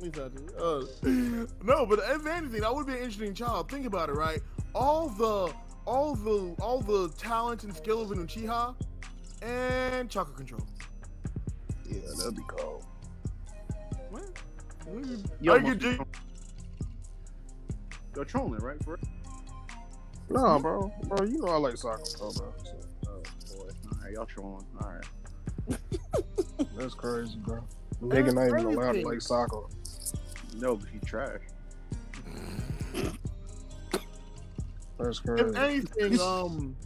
[0.00, 0.50] He's Itachi.
[0.58, 3.70] Uh, no, but if anything, that would be an interesting child.
[3.70, 4.40] Think about it, right?
[4.74, 5.52] All the,
[5.86, 8.74] all the, all the talent and skill of an Uchiha,
[9.42, 10.66] and chakra control.
[11.86, 12.84] Yeah, that'd be cold.
[14.86, 16.04] Well, we- Yo, I must could do-
[18.16, 18.82] You're trolling, right?
[18.84, 18.98] For
[20.30, 22.30] Nah, bro, bro, you know I like soccer, bro.
[22.32, 22.54] bro.
[22.64, 22.76] So,
[23.08, 23.22] oh
[23.56, 23.68] boy.
[23.92, 24.64] All right, y'all trolling.
[24.80, 25.78] All right.
[26.76, 27.62] that's crazy, bro.
[28.02, 29.62] That's Nigga not even allowed to play soccer.
[30.56, 31.40] No, but he trash.
[34.98, 35.44] That's crazy.
[35.44, 36.76] If anything, um,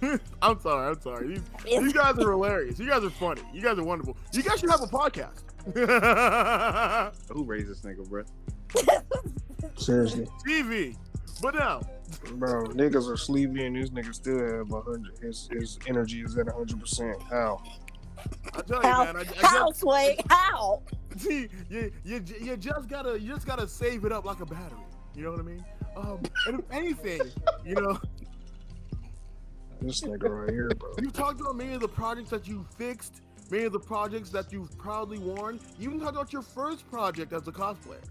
[0.42, 1.28] I'm sorry, I'm sorry.
[1.28, 2.78] These, these guys are hilarious.
[2.78, 3.42] You guys are funny.
[3.52, 4.16] You guys are wonderful.
[4.32, 5.42] You guys should have a podcast.
[7.32, 8.24] Who raised this nigga, bro?
[9.76, 10.96] Seriously, TV.
[11.40, 11.82] But now,
[12.32, 15.18] bro, niggas are sleepy and this nigga still have a hundred.
[15.22, 17.20] His his energy is at hundred percent.
[17.30, 17.62] How?
[18.54, 20.18] I tell you, How, man, I, I how, just, Sway?
[20.28, 20.82] How?
[21.16, 24.78] see, you, you, you just gotta, you just gotta save it up like a battery.
[25.14, 25.64] You know what I mean?
[25.96, 27.20] Um, and if anything,
[27.64, 27.98] you know,
[29.80, 30.90] This nigga right here, bro.
[31.00, 34.52] you talked about many of the projects that you fixed, many of the projects that
[34.52, 35.60] you've proudly worn.
[35.78, 38.04] You even talked about your first project as a cosplayer.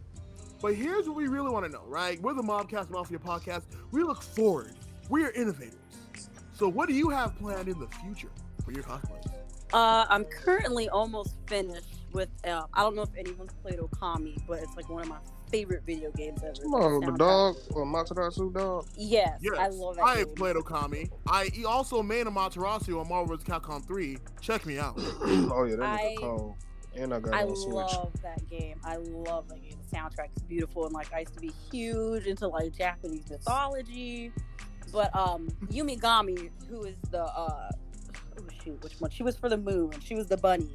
[0.61, 2.19] But here's what we really want to know, right?
[2.21, 3.63] We're the Mobcast Mafia podcast.
[3.91, 4.73] We look forward.
[5.09, 5.75] We are innovators.
[6.53, 8.31] So, what do you have planned in the future
[8.65, 9.31] for your cosplays?
[9.73, 12.29] Uh, I'm currently almost finished with.
[12.43, 15.17] Uh, I don't know if anyone's played Okami, but it's like one of my
[15.49, 16.53] favorite video games ever.
[16.61, 17.17] Come on, the Soundtrack.
[17.17, 18.85] dog or Matarasu dog.
[18.95, 20.03] Yes, Yes, I love that.
[20.05, 20.35] I game.
[20.35, 21.09] played Okami.
[21.27, 23.47] I also made Amaterasu on Marvel vs.
[23.47, 24.17] Capcom 3.
[24.41, 24.95] Check me out.
[24.97, 26.55] oh yeah, that I- was cold.
[26.95, 27.73] And I got I on Switch.
[27.75, 28.79] love that game.
[28.83, 29.75] I love that game.
[29.87, 34.31] The soundtrack is beautiful, and like I used to be huge into like Japanese mythology.
[34.91, 37.69] But um, Yumigami, who is the uh,
[38.39, 39.11] oh shoot, which one?
[39.11, 39.91] She was for the moon.
[40.03, 40.71] She was the bunny.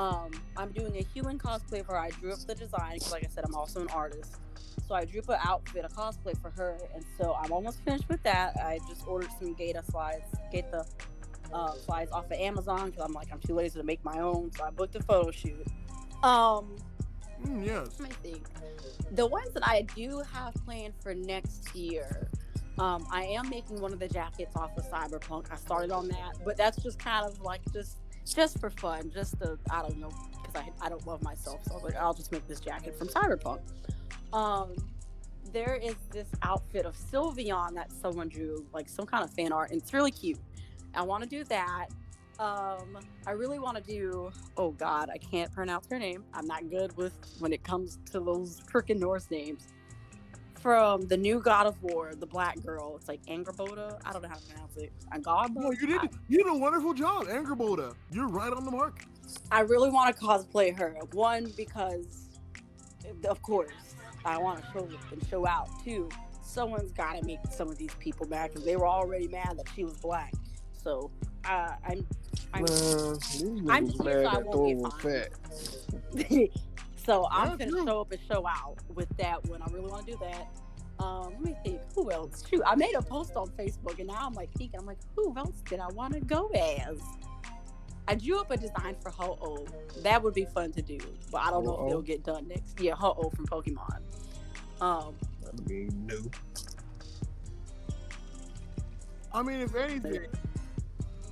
[0.00, 1.98] Um, I'm doing a human cosplay for her.
[1.98, 4.36] I drew up the design because, like I said, I'm also an artist.
[4.88, 8.08] So I drew up an outfit, a cosplay for her, and so I'm almost finished
[8.08, 8.56] with that.
[8.56, 10.86] I just ordered some geta slides, the
[11.52, 14.50] uh, slides off of Amazon because I'm like I'm too lazy to make my own.
[14.56, 15.66] So I booked a photo shoot.
[16.22, 16.76] Um,
[17.44, 17.88] Mm, yes.
[17.98, 18.46] let me think.
[19.12, 22.28] The ones that I do have planned for next year,
[22.78, 25.46] um, I am making one of the jackets off of Cyberpunk.
[25.50, 27.96] I started on that, but that's just kind of like just
[28.34, 31.72] just for fun, just to I don't know because I I don't love myself, so
[31.72, 33.60] I was like I'll just make this jacket from Cyberpunk.
[34.32, 34.74] Um,
[35.52, 39.70] there is this outfit of Sylveon that someone drew, like some kind of fan art,
[39.70, 40.38] and it's really cute.
[40.94, 41.86] I want to do that.
[42.38, 44.30] Um, I really want to do.
[44.56, 46.24] Oh God, I can't pronounce her name.
[46.32, 49.68] I'm not good with when it comes to those frickin' Norse names.
[50.60, 52.96] From the new God of War, the black girl.
[52.96, 53.98] It's like Angrboda.
[54.04, 54.92] I don't know how to pronounce it.
[55.10, 55.54] Angarba.
[55.54, 57.94] No, you did you did a wonderful job, Angrboda.
[58.12, 59.04] You're right on the mark.
[59.50, 60.94] I really want to cosplay her.
[61.12, 62.28] One because,
[63.26, 63.70] of course,
[64.24, 65.68] I want to show and show out.
[65.82, 66.10] Two,
[66.42, 69.68] someone's got to make some of these people mad because they were already mad that
[69.74, 70.34] she was black.
[70.82, 71.10] So
[71.46, 72.06] uh, I'm,
[72.52, 73.20] I'm, Man,
[73.68, 74.94] I'm just mad here so I that won't Thor get was
[76.14, 76.48] fined.
[77.10, 77.16] fat.
[77.16, 77.84] so I'm gonna true.
[77.84, 79.62] show up and show out with that one.
[79.62, 80.48] I really want to do that.
[81.02, 81.80] Um, let me think.
[81.94, 82.44] Who else?
[82.48, 85.34] Shoot, I made a post on Facebook, and now I'm like thinking, I'm like, who
[85.36, 86.98] else did I want to go as?
[88.06, 89.66] I drew up a design for Ho-Oh.
[90.02, 90.98] That would be fun to do,
[91.30, 92.80] but I don't know if it'll get done next.
[92.80, 94.00] Yeah, Ho-Oh from Pokemon.
[94.80, 96.30] Um, That'd be new.
[99.32, 100.26] I mean, if anything.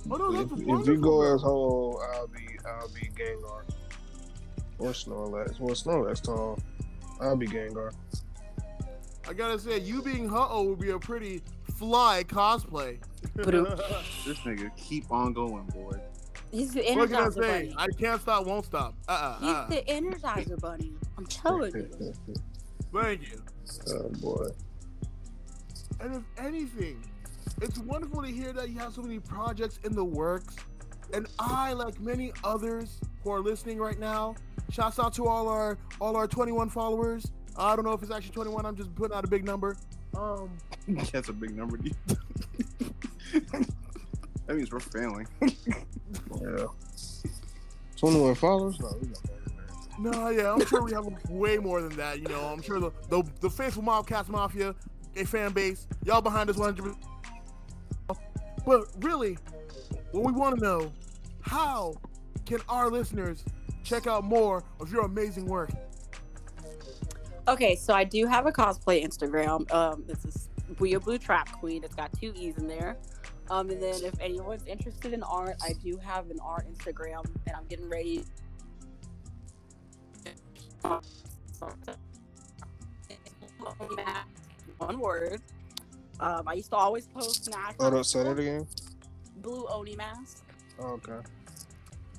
[0.09, 3.63] Oh no, If, if you go as Ho-Oh, I'll be I'll be Gengar.
[4.79, 5.59] Or Snorlax.
[5.59, 6.57] Well, Snorlax tall.
[7.21, 7.93] I'll be Gengar.
[9.27, 11.43] I gotta say, you being Huh-Oh would be a pretty
[11.75, 12.99] fly cosplay.
[13.35, 13.65] Ba-doom.
[14.25, 15.99] This nigga keep on going, boy.
[16.51, 17.41] he's the what can I say?
[17.41, 17.75] Bunny.
[17.77, 18.95] I can't stop, won't stop.
[19.07, 19.67] Uh He's uh uh.
[19.67, 20.93] the Energizer Bunny.
[21.17, 22.13] I'm telling you.
[22.93, 23.43] Thank you.
[23.89, 24.47] oh boy.
[25.99, 27.03] And if anything,
[27.61, 30.55] it's wonderful to hear that you have so many projects in the works.
[31.13, 34.35] And I, like many others who are listening right now,
[34.71, 37.31] shouts out to all our all our 21 followers.
[37.57, 38.65] I don't know if it's actually 21.
[38.65, 39.75] I'm just putting out a big number.
[40.15, 40.49] Um,
[41.11, 41.77] That's a big number.
[41.77, 41.95] dude.
[43.51, 45.27] that means we're failing.
[45.41, 46.65] Yeah.
[47.97, 48.79] 21 followers?
[48.79, 50.17] No, we got more than that.
[50.17, 52.19] no, yeah, I'm sure we have way more than that.
[52.21, 54.73] You know, I'm sure the the, the faithful Mobcast Mafia,
[55.17, 56.95] a fan base, y'all behind us 100.
[58.65, 59.37] But really,
[60.11, 60.91] what we want to know,
[61.41, 61.95] how
[62.45, 63.43] can our listeners
[63.83, 65.71] check out more of your amazing work?
[67.47, 69.71] Okay, so I do have a cosplay Instagram.
[69.73, 71.83] Um, this is Booyah Blue Trap Queen.
[71.83, 72.97] It's got two E's in there.
[73.49, 77.55] Um, and then if anyone's interested in art, I do have an art Instagram, and
[77.55, 78.23] I'm getting ready.
[84.77, 85.41] One word.
[86.19, 87.57] Um, I used to always post now.
[87.57, 88.67] I Oh, don't say that again?
[89.41, 90.43] Blue Oni mask.
[90.79, 91.19] Oh, okay.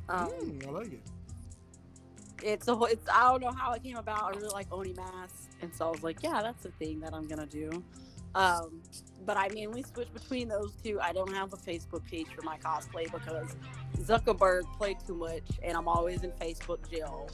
[0.09, 1.03] Um, Mm, I like it.
[2.43, 4.23] it's a whole- it's I don't know how it came about.
[4.25, 7.15] I really like Oni masks, and so I was like, yeah, that's the thing that
[7.15, 7.71] I'm gonna do.
[8.35, 8.81] Um,
[9.27, 10.99] but I mainly switch between those two.
[11.01, 13.57] I don't have a Facebook page for my cosplay because
[13.99, 17.29] Zuckerberg played too much, and I'm always in Facebook jail.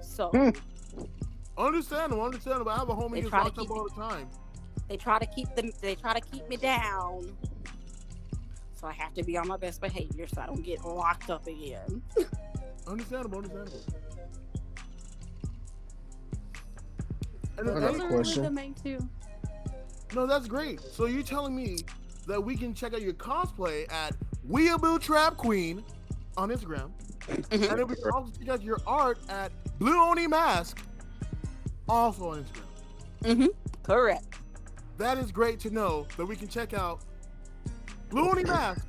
[0.00, 0.50] So Hmm.
[1.58, 2.70] Understandable, understandable.
[2.70, 4.28] I have a homie They who's to locked up all the time.
[4.88, 5.70] they try to keep them.
[5.80, 7.36] They try to keep me down.
[8.86, 11.44] So I have to be on my best behavior so I don't get locked up
[11.48, 12.00] again.
[12.86, 13.80] Understandable, understandable.
[17.58, 18.42] And I if got a Those are question.
[18.44, 19.08] really the main two.
[20.14, 20.80] no, that's great.
[20.80, 21.78] So you're telling me
[22.28, 24.14] that we can check out your cosplay at
[24.48, 25.82] Weeaboo Trap Queen
[26.36, 26.92] on Instagram,
[27.26, 27.44] Mhm.
[27.50, 30.78] and then we can also check out your art at Blue Oni Mask,
[31.88, 33.34] also on Instagram.
[33.34, 33.46] Mm-hmm.
[33.82, 34.38] Correct.
[34.98, 37.00] That is great to know that we can check out
[38.10, 38.86] Blue Oni Mask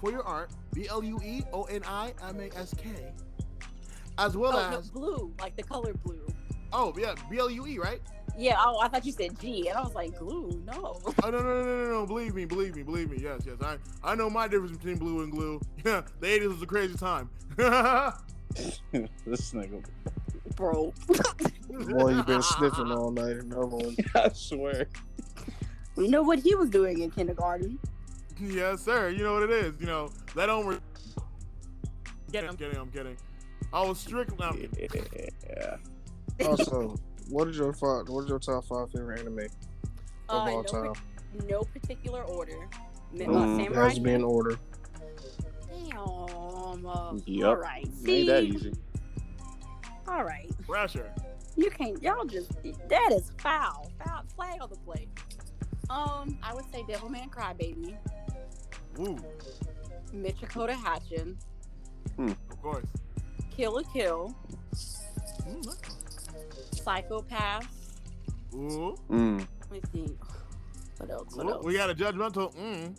[0.00, 2.90] for your art, B L U E O N I M A S K,
[4.18, 6.26] as well Oh, no, as blue, like the color blue.
[6.72, 8.00] Oh yeah, B L U E, right?
[8.38, 8.56] Yeah.
[8.58, 10.62] Oh, I thought you said G, and I was like, glue.
[10.66, 11.00] No.
[11.22, 12.06] Oh no no no no no no!
[12.06, 13.18] Believe me, believe me, believe me.
[13.20, 13.56] Yes yes.
[13.62, 15.60] I I know my difference between blue and glue.
[15.84, 17.30] Yeah, the '80s was a crazy time.
[17.56, 19.84] this nigga.
[20.54, 20.92] Bro.
[21.68, 23.36] Boy, you been sniffing all night.
[23.36, 23.96] Another one.
[24.14, 24.86] I swear.
[25.96, 27.78] You know what he was doing in kindergarten?
[28.40, 29.08] Yes sir.
[29.10, 29.74] You know what it is.
[29.80, 30.66] You know let don't.
[30.66, 30.78] Re-
[32.32, 32.78] Get I'm kidding.
[32.78, 33.16] I'm kidding.
[33.72, 34.44] I was strictly.
[34.44, 35.06] I'm kidding.
[35.48, 35.76] Yeah.
[36.46, 36.96] Also,
[37.30, 38.08] what is your five?
[38.10, 39.48] What is your top five favorite anime of
[40.28, 40.92] Uh, all no, time?
[40.92, 42.68] par- no particular order.
[43.12, 44.58] Mi- uh, Mm, It Samurai has to be in order.
[45.70, 45.96] Damn.
[46.86, 47.48] Uh, Yup.
[47.48, 47.86] All right.
[47.96, 48.18] See.
[48.18, 48.74] Ain't that easy.
[50.06, 50.50] All right.
[50.66, 51.10] Thrasher.
[51.56, 52.02] You can't.
[52.02, 52.52] Y'all just.
[52.90, 53.90] That is foul.
[54.04, 54.24] Foul.
[54.34, 55.08] Flag on the plate.
[55.88, 57.96] Um, I would say Devilman Crybaby,
[58.98, 59.18] Woo.
[60.14, 61.36] Michiko Hatchin,
[62.18, 62.86] Of course.
[63.50, 64.34] Kill la Kill,
[65.46, 65.74] Mm,
[66.72, 67.64] Psycho-Pass.
[68.54, 68.96] Ooh.
[69.10, 69.46] Mm.
[69.70, 70.18] Let me see.
[70.98, 71.36] What else?
[71.36, 71.64] What Ooh, else?
[71.66, 72.54] We got a judgmental.
[72.56, 72.96] Mm.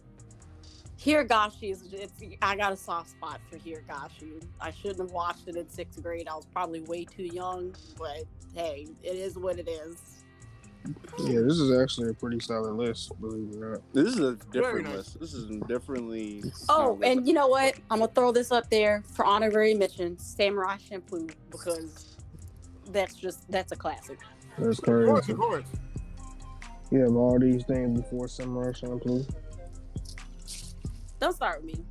[1.00, 1.84] Higurashi is.
[1.92, 4.44] It's, I got a soft spot for Higurashi.
[4.62, 6.28] I shouldn't have watched it in sixth grade.
[6.28, 8.24] I was probably way too young, but
[8.54, 10.17] hey, it is what it is.
[11.20, 13.94] Yeah, this is actually a pretty solid list, believe it or not.
[13.94, 14.96] This is a different nice.
[14.98, 15.20] list.
[15.20, 16.44] This is differently.
[16.70, 17.76] Oh, no, and you know what?
[17.90, 22.18] I'm gonna throw this up there for honorary mention, Samurai Shampoo, because
[22.92, 24.20] that's just that's a classic.
[24.58, 25.02] That's crazy.
[25.02, 25.66] Of course, of course.
[26.92, 29.26] You have all these things before Samurai Shampoo.
[31.20, 31.84] Don't start with me.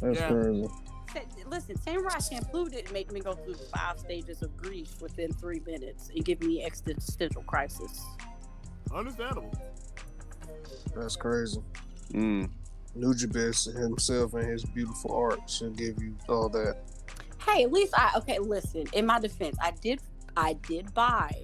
[0.00, 0.28] That's Yeah.
[0.28, 0.68] crazy.
[1.12, 5.32] Sa- Listen, Samurai Shampoo didn't make me go through the five stages of grief within
[5.32, 8.04] three minutes and give me existential crisis.
[8.94, 9.52] Understandable.
[10.94, 11.62] That's crazy.
[12.12, 12.50] Mm.
[12.96, 16.76] Nujabes himself and his beautiful art should give you all that.
[17.46, 18.38] Hey, at least I okay.
[18.38, 20.00] Listen, in my defense, I did
[20.36, 21.34] I did buy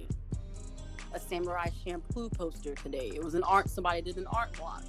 [1.13, 3.11] a Samurai shampoo poster today.
[3.13, 3.69] It was an art.
[3.69, 4.83] Somebody did an art block,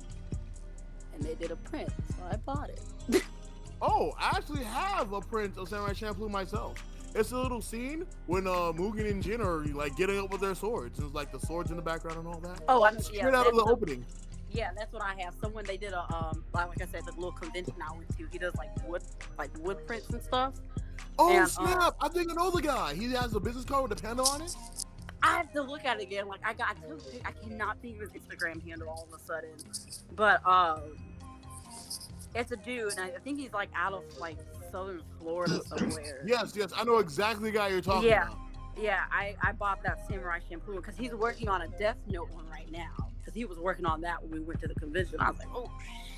[1.15, 2.81] and they did a print, so I bought it.
[3.83, 6.83] Oh, I actually have a print of Samurai Champloo myself.
[7.15, 10.55] It's a little scene when uh Mugen and Jin are like getting up with their
[10.55, 10.99] swords.
[10.99, 12.63] It's like the swords in the background and all that.
[12.69, 13.01] Oh, I know.
[13.01, 14.05] Straight Yeah, out of the opening.
[14.53, 15.35] Yeah, that's what I have.
[15.41, 18.27] Someone they did a um like, like I said, the little convention I went to.
[18.31, 19.03] He does like wood
[19.39, 20.55] like wood prints and stuff.
[21.19, 21.97] Oh And, uh, snap!
[22.01, 22.95] I think I know the guy.
[22.95, 24.55] He has a business card with a panda on it.
[25.23, 26.29] I have to look at it again.
[26.29, 29.51] Like I got to, I cannot think of his Instagram handle all of a sudden.
[30.15, 30.81] But um,
[32.35, 34.37] it's a dude, and I I think he's like out of like
[34.71, 36.23] southern Florida somewhere.
[36.27, 38.27] Yes, yes, I know exactly the guy you're talking Yeah.
[38.29, 38.39] about.
[38.81, 42.49] Yeah, I, I bought that Samurai Shampoo because he's working on a Death Note one
[42.49, 42.95] right now.
[43.19, 45.17] Because he was working on that when we went to the convention.
[45.21, 45.71] I was like, oh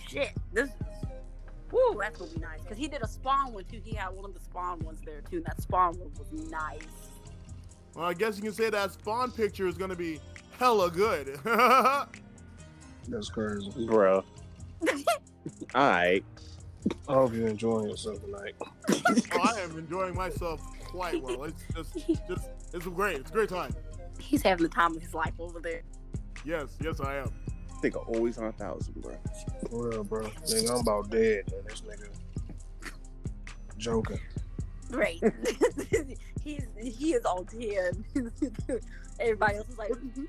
[0.07, 0.75] shit, this is,
[1.73, 2.61] woo, that's gonna be nice.
[2.61, 3.81] Because he did a Spawn one too.
[3.83, 5.39] He had one of the Spawn ones there too.
[5.39, 6.83] And that Spawn one was nice.
[7.97, 10.21] Well, I guess you can say that Spawn picture is gonna be
[10.59, 11.41] hella good.
[13.09, 13.87] That's crazy.
[13.87, 14.25] Bro.
[15.75, 16.25] Alright.
[17.09, 18.55] I hope you're enjoying yourself tonight.
[18.61, 21.45] oh, I am enjoying myself quite well.
[21.45, 21.95] It's just,
[22.29, 23.19] just, it's great.
[23.19, 23.75] It's a great time.
[24.19, 25.83] He's having the time of his life over there.
[26.45, 27.33] Yes, yes, I am.
[27.83, 29.17] Nigga always on a thousand, bro.
[29.71, 30.23] For real, bro.
[30.23, 32.09] Nigga, I'm about dead, and this nigga
[33.77, 34.21] joking.
[34.91, 35.23] Great.
[36.45, 38.05] He's he is all ten.
[39.21, 40.27] Everybody else is like, "Mhm."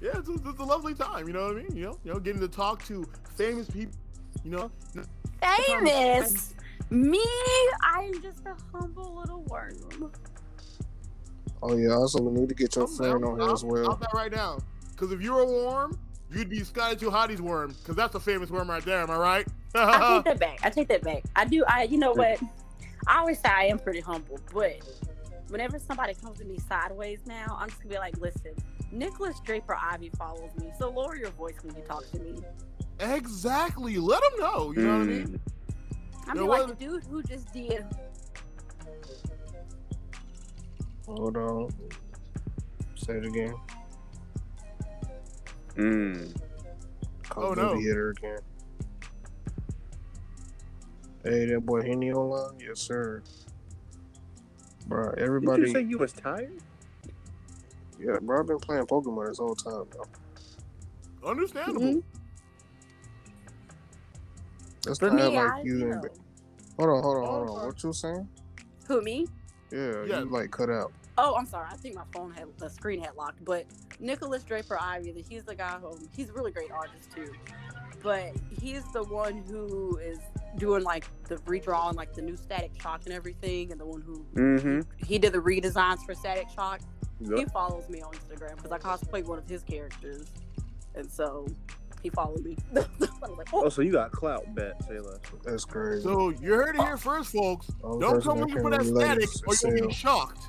[0.00, 1.26] Yeah, it's, it's, it's a lovely time.
[1.26, 1.76] You know what I mean?
[1.76, 3.94] You know, you know, getting to talk to famous people.
[4.44, 4.70] You know,
[5.42, 6.54] famous.
[6.90, 7.22] Me,
[7.82, 10.12] I'm just a humble little worm.
[11.62, 13.92] Oh yeah, also we need to get your I'm- friend I'm- on here as well.
[13.92, 14.58] I'm that right now.
[14.90, 15.98] Because if you're a worm,
[16.30, 17.72] you'd be Scotty 2 Hotty's worm.
[17.72, 19.00] Because that's a famous worm right there.
[19.00, 19.48] Am I right?
[19.74, 20.58] I take that back.
[20.62, 21.24] I take that back.
[21.36, 21.64] I do.
[21.68, 22.40] I, you know what?
[23.06, 24.78] I always say I am pretty humble, but
[25.48, 28.52] whenever somebody comes to me sideways now, I'm just gonna be like, listen,
[28.90, 32.36] Nikolas Draper-Ivey follows me, so lower your voice when you talk to me.
[33.00, 33.96] exactly.
[33.98, 34.72] Let them know.
[34.72, 35.26] You know what I mean?
[35.28, 35.40] Mm.
[36.28, 37.84] I'm Yeah, like the dude who just did.
[41.06, 41.70] Hold on.
[42.96, 43.54] Say it again.
[45.76, 46.40] Mm.
[47.28, 47.74] Call Oh, no.
[47.74, 48.38] Duty hitter again.
[51.24, 52.58] Hey, that boy Henny online?
[52.60, 53.22] Yes, sir.
[54.86, 56.62] Bro, Did you say you was tired?
[58.00, 60.04] Yeah, bro, I've been playing Pokemon this whole time, bro.
[61.30, 61.80] Understandable.
[61.80, 62.02] Mhm.
[64.84, 65.78] That's For not me, like I, you.
[65.78, 66.08] you and-
[66.78, 67.48] Hold on, hold on, hold on.
[67.48, 67.66] sorry.
[67.66, 68.28] What you saying?
[68.86, 69.26] Who me?
[69.72, 70.18] Yeah, Yeah.
[70.20, 70.92] you like cut out.
[71.18, 71.66] Oh, I'm sorry.
[71.68, 73.44] I think my phone had the screen had locked.
[73.44, 73.66] But
[73.98, 77.32] Nikolas Draper-Ivey, he's the guy who he's a really great artist too.
[78.04, 80.20] But he's the one who is
[80.56, 84.24] doing like the redrawing, like the new Static Shock and everything, and the one who
[84.36, 84.80] Mm-hmm.
[85.04, 86.80] he did the redesigns for Static Shock.
[87.20, 90.26] He follows me on Instagram because I cosplay one of his characters,
[90.94, 91.46] and so
[92.02, 92.56] he followed me.
[93.20, 95.18] Like, Oh, oh, so you got clout bet, Taylor.
[95.44, 96.02] That's crazy.
[96.04, 97.68] So you heard it here first, folks.
[97.82, 100.48] Only Don't come that looking for that static, or you'll be shocked.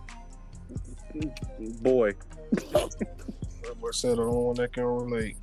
[1.81, 2.13] Boy.
[2.61, 5.37] That boy said the only one that can relate.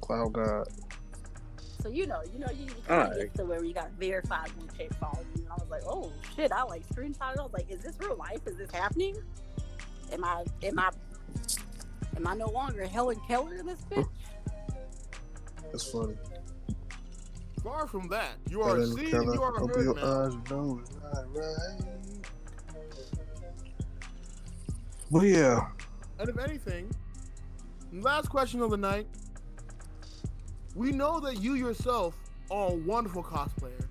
[0.00, 0.68] Cloud God.
[1.82, 3.18] So you know, you know, you kind of Alright.
[3.18, 6.12] get to where you got verified blue check following you, and I was like, oh
[6.36, 7.38] shit, I like screenshot it.
[7.38, 8.40] I was like, is this real life?
[8.46, 9.16] Is this happening?
[10.12, 10.90] Am I, am I,
[12.16, 13.96] am I no longer Helen Keller in this oh.
[13.96, 14.08] bitch?
[15.72, 16.14] That's funny.
[17.64, 18.34] Far from that.
[18.48, 20.04] You are Helen seen, Keller, you are open heard, your man.
[20.04, 21.92] eyes, you know it's not right.
[25.10, 25.66] But yeah,
[26.18, 26.90] And if anything,
[27.92, 29.06] last question of the night.
[30.74, 32.14] We know that you yourself
[32.50, 33.86] are a wonderful cosplayer.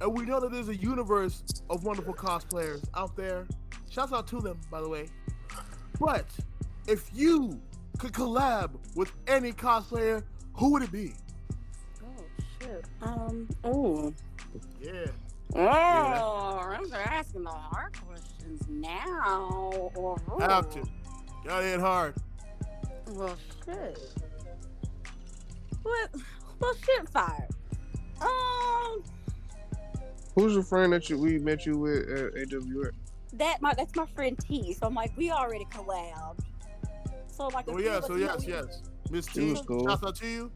[0.00, 3.46] And we know that there's a universe of wonderful cosplayers out there.
[3.90, 5.08] Shouts out to them, by the way.
[5.98, 6.26] But
[6.86, 7.60] if you
[7.98, 10.22] could collab with any cosplayer,
[10.54, 11.12] who would it be?
[12.02, 12.24] Oh
[12.60, 12.84] shit.
[13.02, 13.48] Um.
[13.64, 14.14] Oh.
[14.80, 15.06] Yeah.
[15.54, 19.90] Oh, I'm asking the hard questions now.
[19.94, 20.82] Or Have to.
[21.44, 22.14] Gotta hit hard.
[23.08, 23.98] Well, shit.
[25.82, 26.10] What?
[26.60, 27.48] Well, shit, fire.
[28.20, 29.02] Um,
[30.34, 32.90] who's your friend that you we met you with at AWA?
[33.34, 34.72] that my that's my friend T.
[34.74, 36.40] So I'm like, we already collabed.
[37.28, 38.82] So like, Oh yeah, so know yes, yes.
[39.10, 39.86] Miss T, was cool.
[39.88, 40.50] shouts out to you.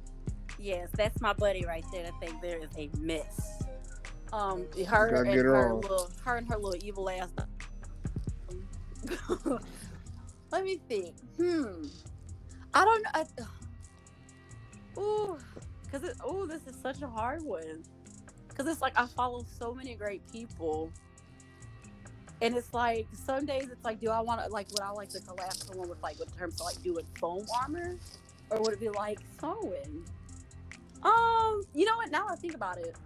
[0.59, 2.07] Yes, that's my buddy right there.
[2.07, 3.63] I think there is a mess.
[4.33, 7.31] Um, her Gotta and her her little, her and her little evil ass.
[10.51, 11.15] Let me think.
[11.37, 11.87] Hmm.
[12.73, 13.47] I don't know.
[14.99, 15.39] Ooh,
[15.91, 16.17] cause it.
[16.29, 17.83] Ooh, this is such a hard one.
[18.57, 20.91] Cause it's like I follow so many great people,
[22.41, 25.09] and it's like some days it's like, do I want to like would I like
[25.11, 27.97] to collab someone with like in terms of like doing foam armor,
[28.51, 30.05] or would it be like sewing?
[31.03, 32.11] Um, you know what?
[32.11, 32.97] Now I think about it,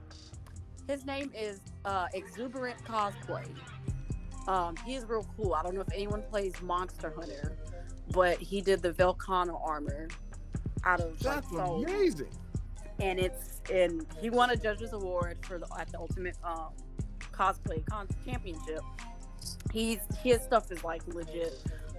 [0.87, 3.47] his name is uh, Exuberant Cosplay.
[4.47, 5.55] Um, he is real cool.
[5.55, 7.57] I don't know if anyone plays Monster Hunter,
[8.13, 10.09] but he did the Velkhana armor
[10.89, 12.29] out of like That's amazing.
[12.99, 16.71] and it's and he won a judges award for the at the ultimate um
[17.33, 18.81] cosplay con- championship
[19.73, 21.53] he's his stuff is like legit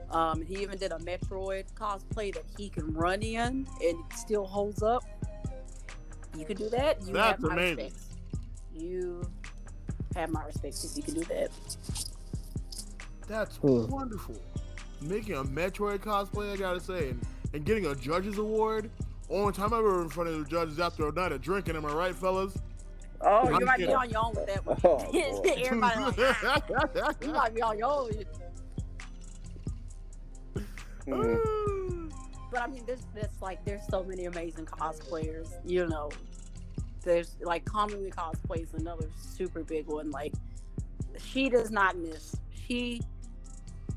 [0.10, 4.46] um he even did a metroid cosplay that he can run in and it still
[4.46, 5.04] holds up
[6.36, 7.76] you can do that you That's have my amazing.
[7.86, 8.06] respects
[8.74, 9.30] you
[10.16, 11.52] have my respects if you can do that
[13.28, 13.88] That's Hmm.
[13.88, 14.36] wonderful.
[15.02, 17.22] Making a Metroid cosplay, I gotta say, and,
[17.54, 18.90] and getting a judges award.
[19.30, 21.76] Only time I've ever in front of the judges after a night of drinking.
[21.76, 22.58] Am I right, fellas?
[23.22, 25.62] oh you might be on your own with that one Oh, boy.
[25.66, 28.12] everybody like ah, you might be on your own
[31.08, 32.12] Mm.
[32.52, 35.50] But I mean, there's there's like there's so many amazing cosplayers.
[35.66, 36.10] You know,
[37.04, 40.12] there's like Kamui Cosplay is another super big one.
[40.12, 40.34] Like
[41.18, 42.36] she does not miss.
[42.68, 43.02] She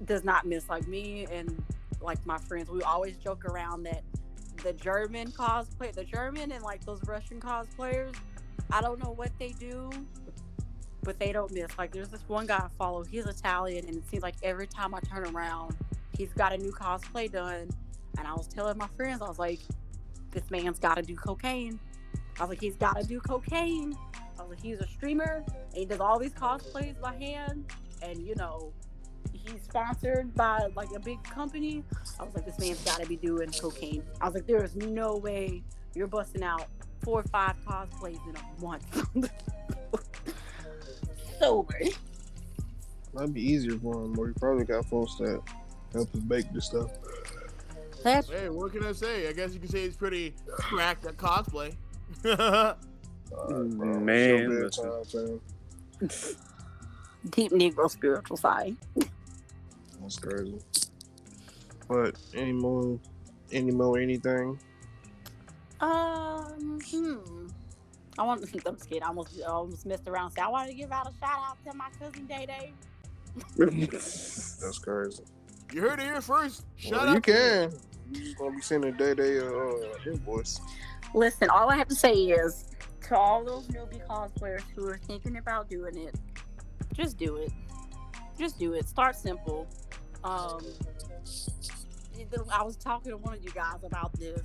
[0.05, 0.69] does not miss.
[0.69, 1.63] Like me and
[2.03, 4.03] like my friends, we always joke around that
[4.63, 8.15] the German cosplay, the German and like those Russian cosplayers,
[8.71, 9.91] I don't know what they do,
[11.03, 11.77] but they don't miss.
[11.79, 13.05] Like there's this one guy I follow.
[13.05, 15.77] He's Italian, and it seems like every time I turn around,
[16.17, 17.69] he's got a new cosplay done.
[18.19, 19.61] And I was telling my friends, I was like,
[20.31, 21.79] this man's got to do cocaine.
[22.39, 23.97] I was like, he's got to do cocaine.
[24.39, 27.67] I was like, he's a streamer and he does all these cosplays by hand.
[28.01, 28.73] And, you know,
[29.45, 31.84] he's sponsored by like a big company.
[32.18, 34.03] I was like, this man's got to be doing cocaine.
[34.20, 35.62] I was like, there is no way
[35.95, 36.66] you're busting out
[37.03, 39.07] four or five cosplays in a month.
[41.38, 41.80] Sober.
[43.14, 45.43] That'd be easier for him, or he probably got folks that
[45.93, 46.90] help him make this stuff.
[48.03, 49.28] That's hey, what can I say?
[49.28, 51.76] I guess you can say he's pretty cracked at cosplay.
[52.24, 52.76] Alright,
[53.76, 54.01] bro.
[54.01, 55.40] Man, It's your bedtime,
[57.30, 58.76] deep Negro spiritual side.
[60.03, 60.59] That's crazy.
[61.89, 62.99] But any more,
[63.51, 64.59] any more, anything?
[65.81, 67.47] Um, hmm.
[68.19, 68.43] I want.
[68.67, 69.03] I'm just kidding.
[69.03, 70.33] I almost, I almost messed around.
[70.33, 72.73] So I wanted to give out a shout out to my cousin Day Day.
[73.57, 75.23] That's crazy.
[75.73, 76.65] you heard it here first.
[76.77, 77.73] Shout well, out you to can.
[78.13, 79.77] You just gonna be sending day day uh, uh
[80.07, 80.61] invoice.
[81.15, 82.67] Listen, all I have to say is
[83.09, 86.15] to all those newbie cosplayers who are thinking about doing it,
[86.95, 87.53] just do it.
[88.39, 88.89] Just do it.
[88.89, 89.67] Start simple.
[90.25, 90.61] Um,
[92.51, 94.41] I was talking to one of you guys about this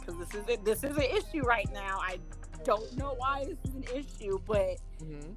[0.00, 1.98] because this is a, this is an issue right now.
[2.00, 2.18] I
[2.64, 5.34] don't know why this is an issue, but Mhm.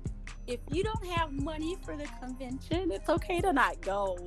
[0.47, 4.17] if you don't have money for the convention, it's okay to not go.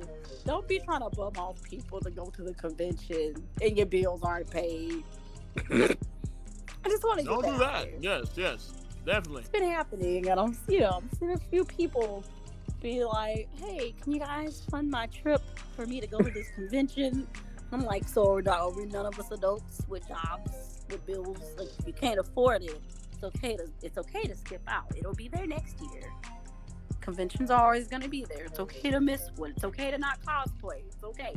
[0.45, 4.21] Don't be trying to bum off people to go to the convention and your bills
[4.23, 5.03] aren't paid.
[5.71, 7.91] I just want to Don't get do that.
[7.91, 8.03] that.
[8.03, 8.73] Yes, yes,
[9.05, 9.41] definitely.
[9.41, 12.23] It's been happening, and I'm, you know, I'm seeing a few people
[12.85, 15.41] be like, "Hey, can you guys fund my trip
[15.75, 17.27] for me to go to this convention?"
[17.71, 21.39] I'm like, "So, are we none of us adults with jobs, with bills?
[21.57, 22.79] Like, you can't afford it,
[23.11, 24.93] it's okay to it's okay to skip out.
[24.95, 26.11] It'll be there next year.
[27.01, 28.45] Conventions are always gonna be there.
[28.45, 29.51] It's okay to miss one.
[29.55, 30.81] It's okay to not cosplay.
[30.85, 31.35] It's okay.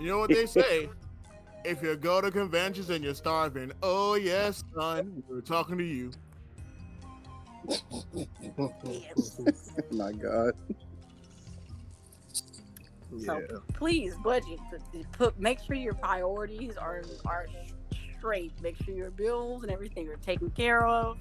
[0.00, 0.88] You know what they say?
[1.64, 6.12] if you go to conventions and you're starving, oh yes, son, we're talking to you.
[8.84, 9.40] Yes.
[9.90, 10.52] My God.
[13.24, 13.40] So
[13.74, 14.58] please budget.
[15.12, 17.46] Put make sure your priorities are are
[18.18, 18.52] straight.
[18.62, 21.18] Make sure your bills and everything are taken care of.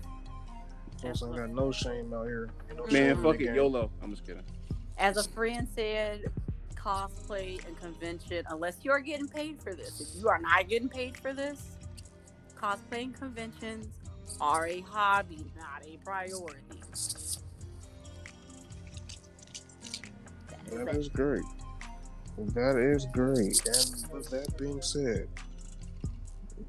[1.00, 2.50] Plus, I got no shame out here.
[2.76, 3.56] No Man, in fuck it, game.
[3.56, 3.92] YOLO.
[4.02, 4.44] I'm just kidding.
[4.98, 6.26] As a friend said,
[6.76, 10.00] cosplay and convention, unless you are getting paid for this.
[10.00, 11.78] If you are not getting paid for this,
[12.60, 13.88] cosplay and conventions
[14.42, 16.60] are a hobby, not a priority.
[20.72, 21.44] That is That great.
[22.54, 23.66] That is great.
[23.68, 25.28] And with that being said,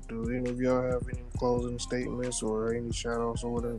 [0.09, 3.79] do any of y'all have any closing statements or any shout outs or whatever?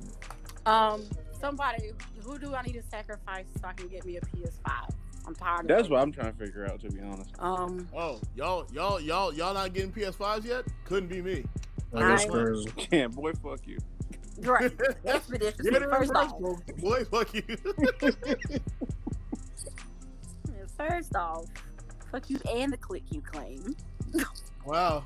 [0.66, 1.04] Um,
[1.40, 1.92] somebody,
[2.24, 4.90] who do I need to sacrifice so I can get me a PS5?
[5.26, 5.92] I'm tired of That's it.
[5.92, 7.30] what I'm trying to figure out, to be honest.
[7.40, 10.66] Um, Oh, y'all, y'all, y'all, y'all not getting PS5s yet?
[10.86, 11.46] Couldn't be me.
[11.92, 12.70] That's I- crazy.
[12.92, 13.78] Yeah, boy, fuck you.
[14.42, 14.72] right.
[15.06, 15.64] Expedition.
[15.64, 16.40] Get it First first, off,
[16.78, 17.44] boy, fuck you.
[20.78, 21.46] first off,
[22.12, 23.76] fuck you and the click you claim.
[24.66, 25.04] wow,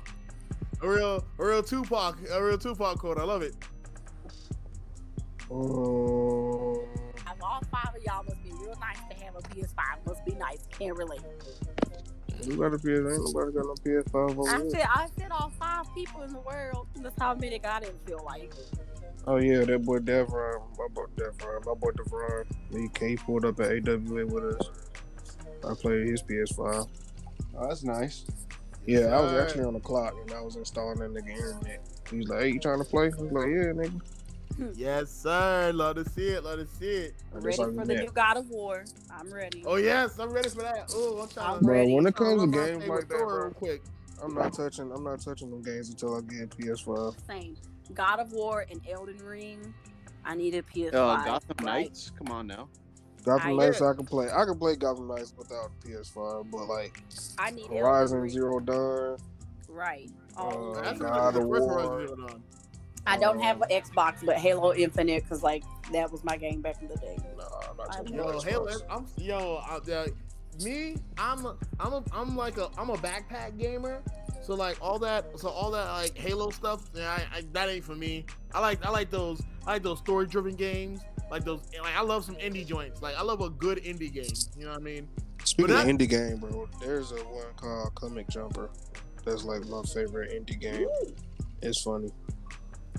[0.82, 3.18] a real, a real Tupac, a real Tupac quote.
[3.18, 3.54] I love it.
[5.50, 6.82] Oh.
[7.26, 10.06] Out of all five of y'all must be real nice to have a PS5.
[10.06, 10.66] Must be nice.
[10.78, 11.20] Can't relate.
[12.46, 12.86] We got a PS.
[12.86, 14.70] Ain't nobody got no PS5 over I here.
[14.70, 16.86] said I said all five people in the world.
[16.96, 18.52] That's how many I didn't feel like.
[19.26, 22.44] Oh yeah, that boy Devron, my boy Devron, my boy Devron.
[22.72, 24.70] He, he pulled up at AWA with us.
[25.68, 26.88] I played his PS5.
[27.56, 28.24] Oh, that's nice.
[28.84, 29.46] Yeah, I was Alright.
[29.48, 31.80] actually on the clock and I was installing that nigga internet.
[32.10, 34.00] He was like, "Hey, you trying to play?" I was like, "Yeah, nigga."
[34.74, 35.72] Yes, sir.
[35.74, 36.44] Love to see it.
[36.44, 37.14] Love to see it.
[37.34, 37.86] And Ready for the met.
[38.04, 38.84] new God of War.
[39.10, 39.62] I'm ready.
[39.66, 40.90] Oh yes, I'm ready for that.
[40.94, 41.60] Oh, I'm trying I'm.
[41.62, 41.94] Bro, ready.
[41.94, 43.82] when it comes to I'm games like that, Thor bro, real quick.
[44.22, 44.92] I'm not touching.
[44.92, 47.14] I'm not touching them games until I get PS5.
[47.26, 47.56] Same.
[47.94, 49.74] God of War and Elden Ring.
[50.24, 50.94] I need a PS5.
[50.94, 52.12] Uh, Gotham Like, Knights?
[52.16, 52.68] Come on now.
[53.24, 54.28] Gotham I- Knights, I can play.
[54.30, 57.02] I can play Gotham Knights without PS5, but like
[57.38, 59.16] I need Elden Horizon Zero Dawn,
[59.68, 60.10] Right.
[60.36, 62.06] Oh, Uh, That's God the of first War.
[63.04, 63.32] Horizon Zero Dawn.
[63.32, 66.80] I don't have an Xbox, but Halo Infinite, because like that was my game back
[66.82, 67.16] in the day.
[67.36, 67.44] nah,
[67.90, 68.44] I'm not Yo, Xbox.
[68.44, 70.06] Halo, I'm yo, uh, uh,
[70.62, 74.02] me, I'm, a, I'm, a, I'm like a, I'm a backpack gamer.
[74.42, 77.84] So like all that, so all that like Halo stuff, yeah, I, I, that ain't
[77.84, 78.24] for me.
[78.52, 81.00] I like, I like those, I like those story-driven games.
[81.30, 83.00] Like those, like I love some indie joints.
[83.00, 84.26] Like I love a good indie game.
[84.58, 85.08] You know what I mean?
[85.44, 88.68] Speaking But of indie game, bro, there's a one called Comic Jumper.
[89.24, 90.88] That's like my favorite indie game.
[91.62, 92.10] It's funny.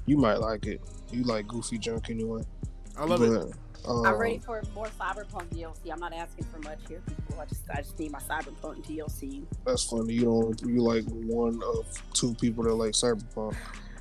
[0.06, 0.82] You might like it.
[1.12, 2.42] You like Goofy Junk anyway.
[2.98, 3.54] I love but, it.
[3.86, 5.92] Um, I'm ready for more Cyberpunk DLC.
[5.92, 7.42] I'm not asking for much here, people.
[7.42, 9.44] I just, I just need my Cyberpunk DLC.
[9.66, 10.14] That's funny.
[10.14, 10.62] You don't.
[10.62, 13.56] You like one of two people that like Cyberpunk.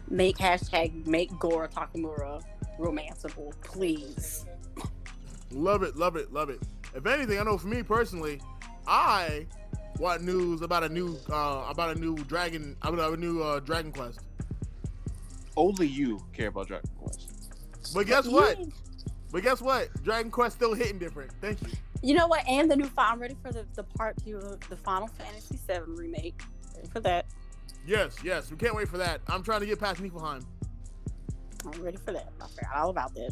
[0.09, 2.43] Make hashtag make Goro Takemura
[2.79, 4.45] romanceable, please.
[5.51, 6.61] Love it, love it, love it.
[6.95, 8.41] If anything, I know for me personally,
[8.87, 9.47] I
[9.99, 13.93] want news about a new, uh, about a new Dragon, about a new uh, Dragon
[13.93, 14.21] Quest.
[15.57, 17.95] Only you care about Dragon Quest.
[17.95, 18.59] But guess what?
[18.59, 18.73] You-
[19.31, 19.89] But guess what?
[20.03, 21.33] Dragon Quest still hitting different.
[21.41, 21.69] Thank you.
[22.03, 22.47] You know what?
[22.49, 25.59] And the new fi- I'm ready for the, the part two of the Final Fantasy
[25.67, 26.43] VII remake.
[26.77, 27.27] Ready for that.
[27.87, 28.51] Yes, yes.
[28.51, 29.21] We can't wait for that.
[29.29, 30.45] I'm trying to get past Niflheim.
[31.65, 32.29] I'm ready for that.
[32.41, 33.31] I forgot all about that.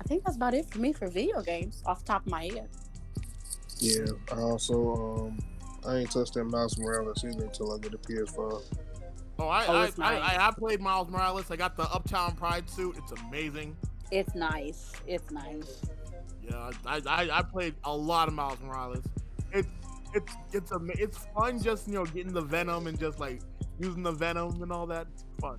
[0.00, 2.44] I think that's about it for me for video games off the top of my
[2.44, 2.68] head.
[3.78, 4.06] Yeah.
[4.32, 5.38] I also um
[5.86, 8.62] I ain't touched that Miles Morales either until I get a PS5.
[9.38, 9.96] Oh, I, Oh, I, I, nice.
[9.98, 11.50] I, I played Miles Morales.
[11.50, 12.96] I got the Uptown Pride suit.
[12.98, 13.76] It's amazing.
[14.10, 14.92] It's nice.
[15.06, 15.80] It's nice.
[16.42, 19.04] Yeah, I, I, I played a lot of Miles Morales.
[19.52, 19.68] It's
[20.12, 23.40] it's it's ama- it's fun just you know getting the Venom and just like
[23.78, 25.06] using the Venom and all that.
[25.12, 25.58] It's fun.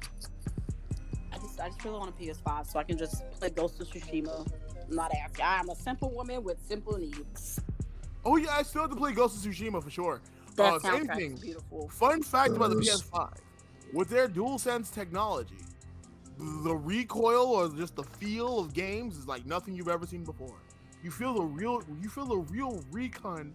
[1.31, 3.87] I just I just really want a PS5 so I can just play Ghost of
[3.87, 4.45] Tsushima.
[4.89, 5.45] I'm not asking.
[5.47, 7.59] I'm a simple woman with simple needs.
[8.23, 10.21] Oh yeah, I still have to play Ghost of Tsushima for sure.
[10.55, 11.89] That Uh, if soundtrack anything, is beautiful.
[11.89, 13.33] Fun fact about the PS5:
[13.93, 15.57] with their DualSense technology,
[16.37, 20.55] the recoil or just the feel of games is like nothing you've ever seen before.
[21.03, 23.53] You feel the real, you feel the real recon.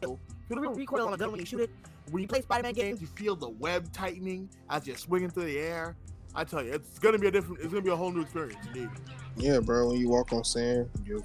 [0.00, 0.18] feel
[0.48, 1.70] the real recoil on a gun when you shoot it.
[2.10, 5.58] When you play Spider-Man games, you feel the web tightening as you're swinging through the
[5.58, 5.96] air.
[6.34, 7.60] I tell you, it's gonna be a different.
[7.60, 8.66] It's gonna be a whole new experience.
[8.66, 8.90] Indeed.
[9.36, 9.88] Yeah, bro.
[9.88, 11.20] When you walk on sand, your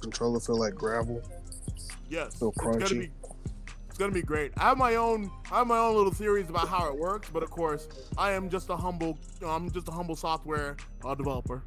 [0.00, 1.22] controller feel like gravel.
[2.08, 3.00] Yes, Feel it's gonna crunchy.
[3.00, 3.10] be.
[3.88, 4.52] It's gonna be great.
[4.56, 5.30] I have my own.
[5.50, 7.88] I have my own little theories about how it works, but of course,
[8.18, 9.18] I am just a humble.
[9.40, 11.62] You know, I'm just a humble software uh, developer.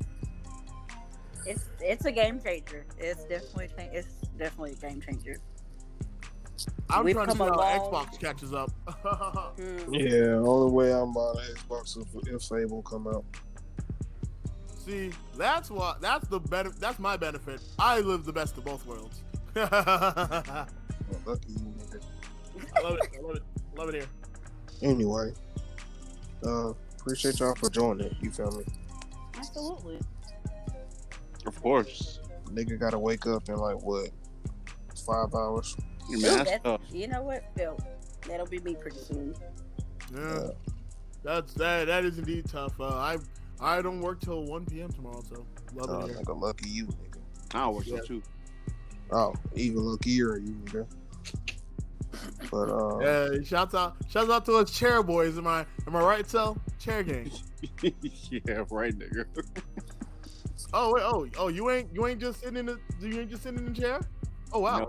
[1.45, 2.85] It's it's a game changer.
[2.97, 5.37] It's definitely it's definitely a game changer.
[6.89, 8.71] I'm We've trying to see how a long- Xbox catches up.
[9.57, 9.93] Hmm.
[9.93, 13.23] Yeah, only way I'm buying an Xbox if, if Fable come out.
[14.85, 16.01] See, that's what.
[16.01, 16.79] That's the benefit.
[16.79, 17.61] That's my benefit.
[17.79, 19.23] I live the best of both worlds.
[19.55, 20.65] I
[21.25, 22.83] lucky you, nigga.
[22.83, 23.09] love it.
[23.17, 23.43] I love it.
[23.75, 24.05] Love it here.
[24.81, 25.33] Anyway,
[26.45, 28.13] uh, appreciate y'all for joining.
[28.21, 28.65] You feel me?
[29.37, 29.99] Absolutely.
[31.45, 32.19] Of course.
[32.51, 34.09] Nigga gotta wake up in like what?
[35.05, 35.75] Five hours.
[36.09, 37.77] Your Ooh, man, that's- you know what, Phil?
[38.27, 39.33] That'll be me pretty soon.
[40.15, 40.49] Yeah,
[41.23, 41.87] that's that.
[41.87, 42.79] That is indeed tough.
[42.79, 43.17] Uh, I
[43.63, 44.89] I don't work till 1 p.m.
[44.91, 46.15] tomorrow, so love Oh, it here.
[46.17, 47.19] nigga, lucky you, nigga.
[47.55, 47.99] I work Yeah.
[47.99, 48.23] so too.
[49.11, 50.87] Oh, even luckier you, nigga.
[52.51, 52.99] But uh,
[53.37, 55.37] Yeah, shouts out, shouts out to us chair boys.
[55.37, 56.57] Am I am I right, Sel?
[56.79, 57.31] Chair gang.
[57.81, 59.25] yeah, right, nigga.
[60.73, 63.43] Oh wait, oh oh, you ain't you ain't just sitting in the you ain't just
[63.43, 63.99] sitting in the chair.
[64.51, 64.87] Oh wow.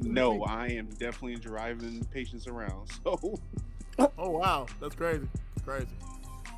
[0.00, 2.88] No, I am definitely driving patients around.
[3.04, 5.28] So, Oh wow, that's crazy.
[5.54, 5.88] That's crazy.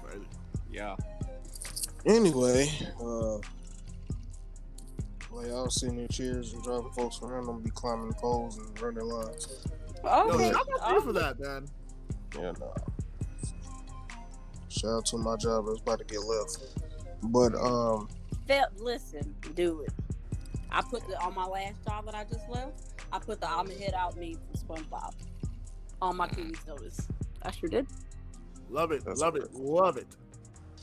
[0.05, 0.27] Crazy.
[0.71, 0.95] yeah.
[2.07, 2.69] Anyway,
[3.01, 3.39] uh,
[5.31, 8.81] while y'all sitting in chairs and driving folks around, I'm gonna be climbing poles and
[8.81, 9.49] running lines.
[10.03, 10.51] Yo, Okay.
[10.51, 11.69] shout out to you for that, man.
[12.37, 12.75] Yeah, nah.
[14.69, 16.59] Shout out to my job I was about to get left.
[17.25, 18.09] But um,
[18.47, 19.93] Phil, listen, do it.
[20.71, 22.81] I put the on my last job that I just left.
[23.13, 25.13] I put the I'm a hit out me from SpongeBob
[26.01, 27.09] on my two weeks notice.
[27.43, 27.87] I sure did.
[28.71, 30.07] Love it, That's love it, love it.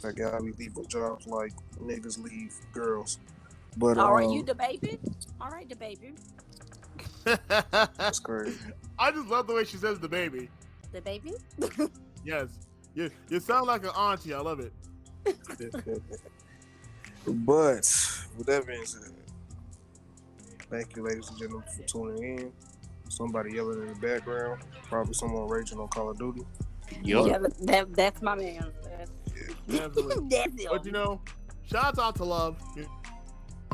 [0.05, 3.19] I gotta be leaving jobs like niggas leave girls.
[3.77, 4.99] But All right, um, you the baby.
[5.39, 6.13] All right, the baby.
[7.23, 8.57] that's crazy.
[8.99, 10.49] I just love the way she says the baby.
[10.91, 11.33] The baby.
[12.25, 12.49] Yes,
[12.93, 14.33] you you sound like an auntie.
[14.33, 14.73] I love it.
[17.25, 17.85] but
[18.37, 19.13] with that being said,
[20.69, 22.51] thank you, ladies and gentlemen, for tuning in.
[23.07, 26.41] Somebody yelling in the background, probably someone raging on Call of Duty.
[27.01, 27.27] Yup.
[27.27, 28.73] Yeah, that, that's my man.
[28.83, 29.11] That's,
[29.69, 30.27] Absolutely.
[30.29, 30.67] that's him.
[30.71, 31.21] But you know,
[31.69, 32.57] shouts out to love.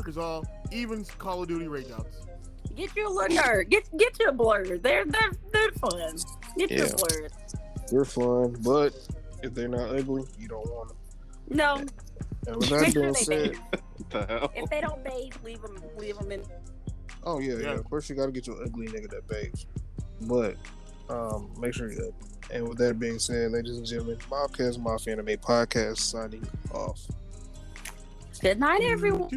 [0.06, 2.26] Is all even Call of Duty rage outs.
[2.76, 3.70] Get your little nerd.
[3.70, 4.76] Get get your blur.
[4.78, 6.16] They're they're they're fun.
[6.58, 6.92] Get your Yeah.
[6.96, 7.28] blur.
[7.90, 8.92] They're fun, but
[9.42, 10.96] if they're not ugly, you don't want them.
[11.50, 11.74] No,
[12.46, 13.56] And with that sure being said,
[14.10, 14.50] the hell?
[14.54, 16.42] If they don't bathe, leave them leave them in.
[17.22, 17.70] oh yeah, yeah, Yeah.
[17.74, 19.66] of course you gotta get your ugly nigga that bathes.
[20.22, 20.56] But
[21.08, 22.30] um, make sure you ugly.
[22.50, 27.00] And with that being said, ladies and gentlemen, Mobcast Mafia Anime Podcast signing off.
[28.40, 29.28] Good night, everyone.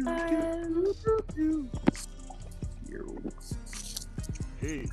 [2.88, 3.16] Yo.
[4.60, 4.90] Peace.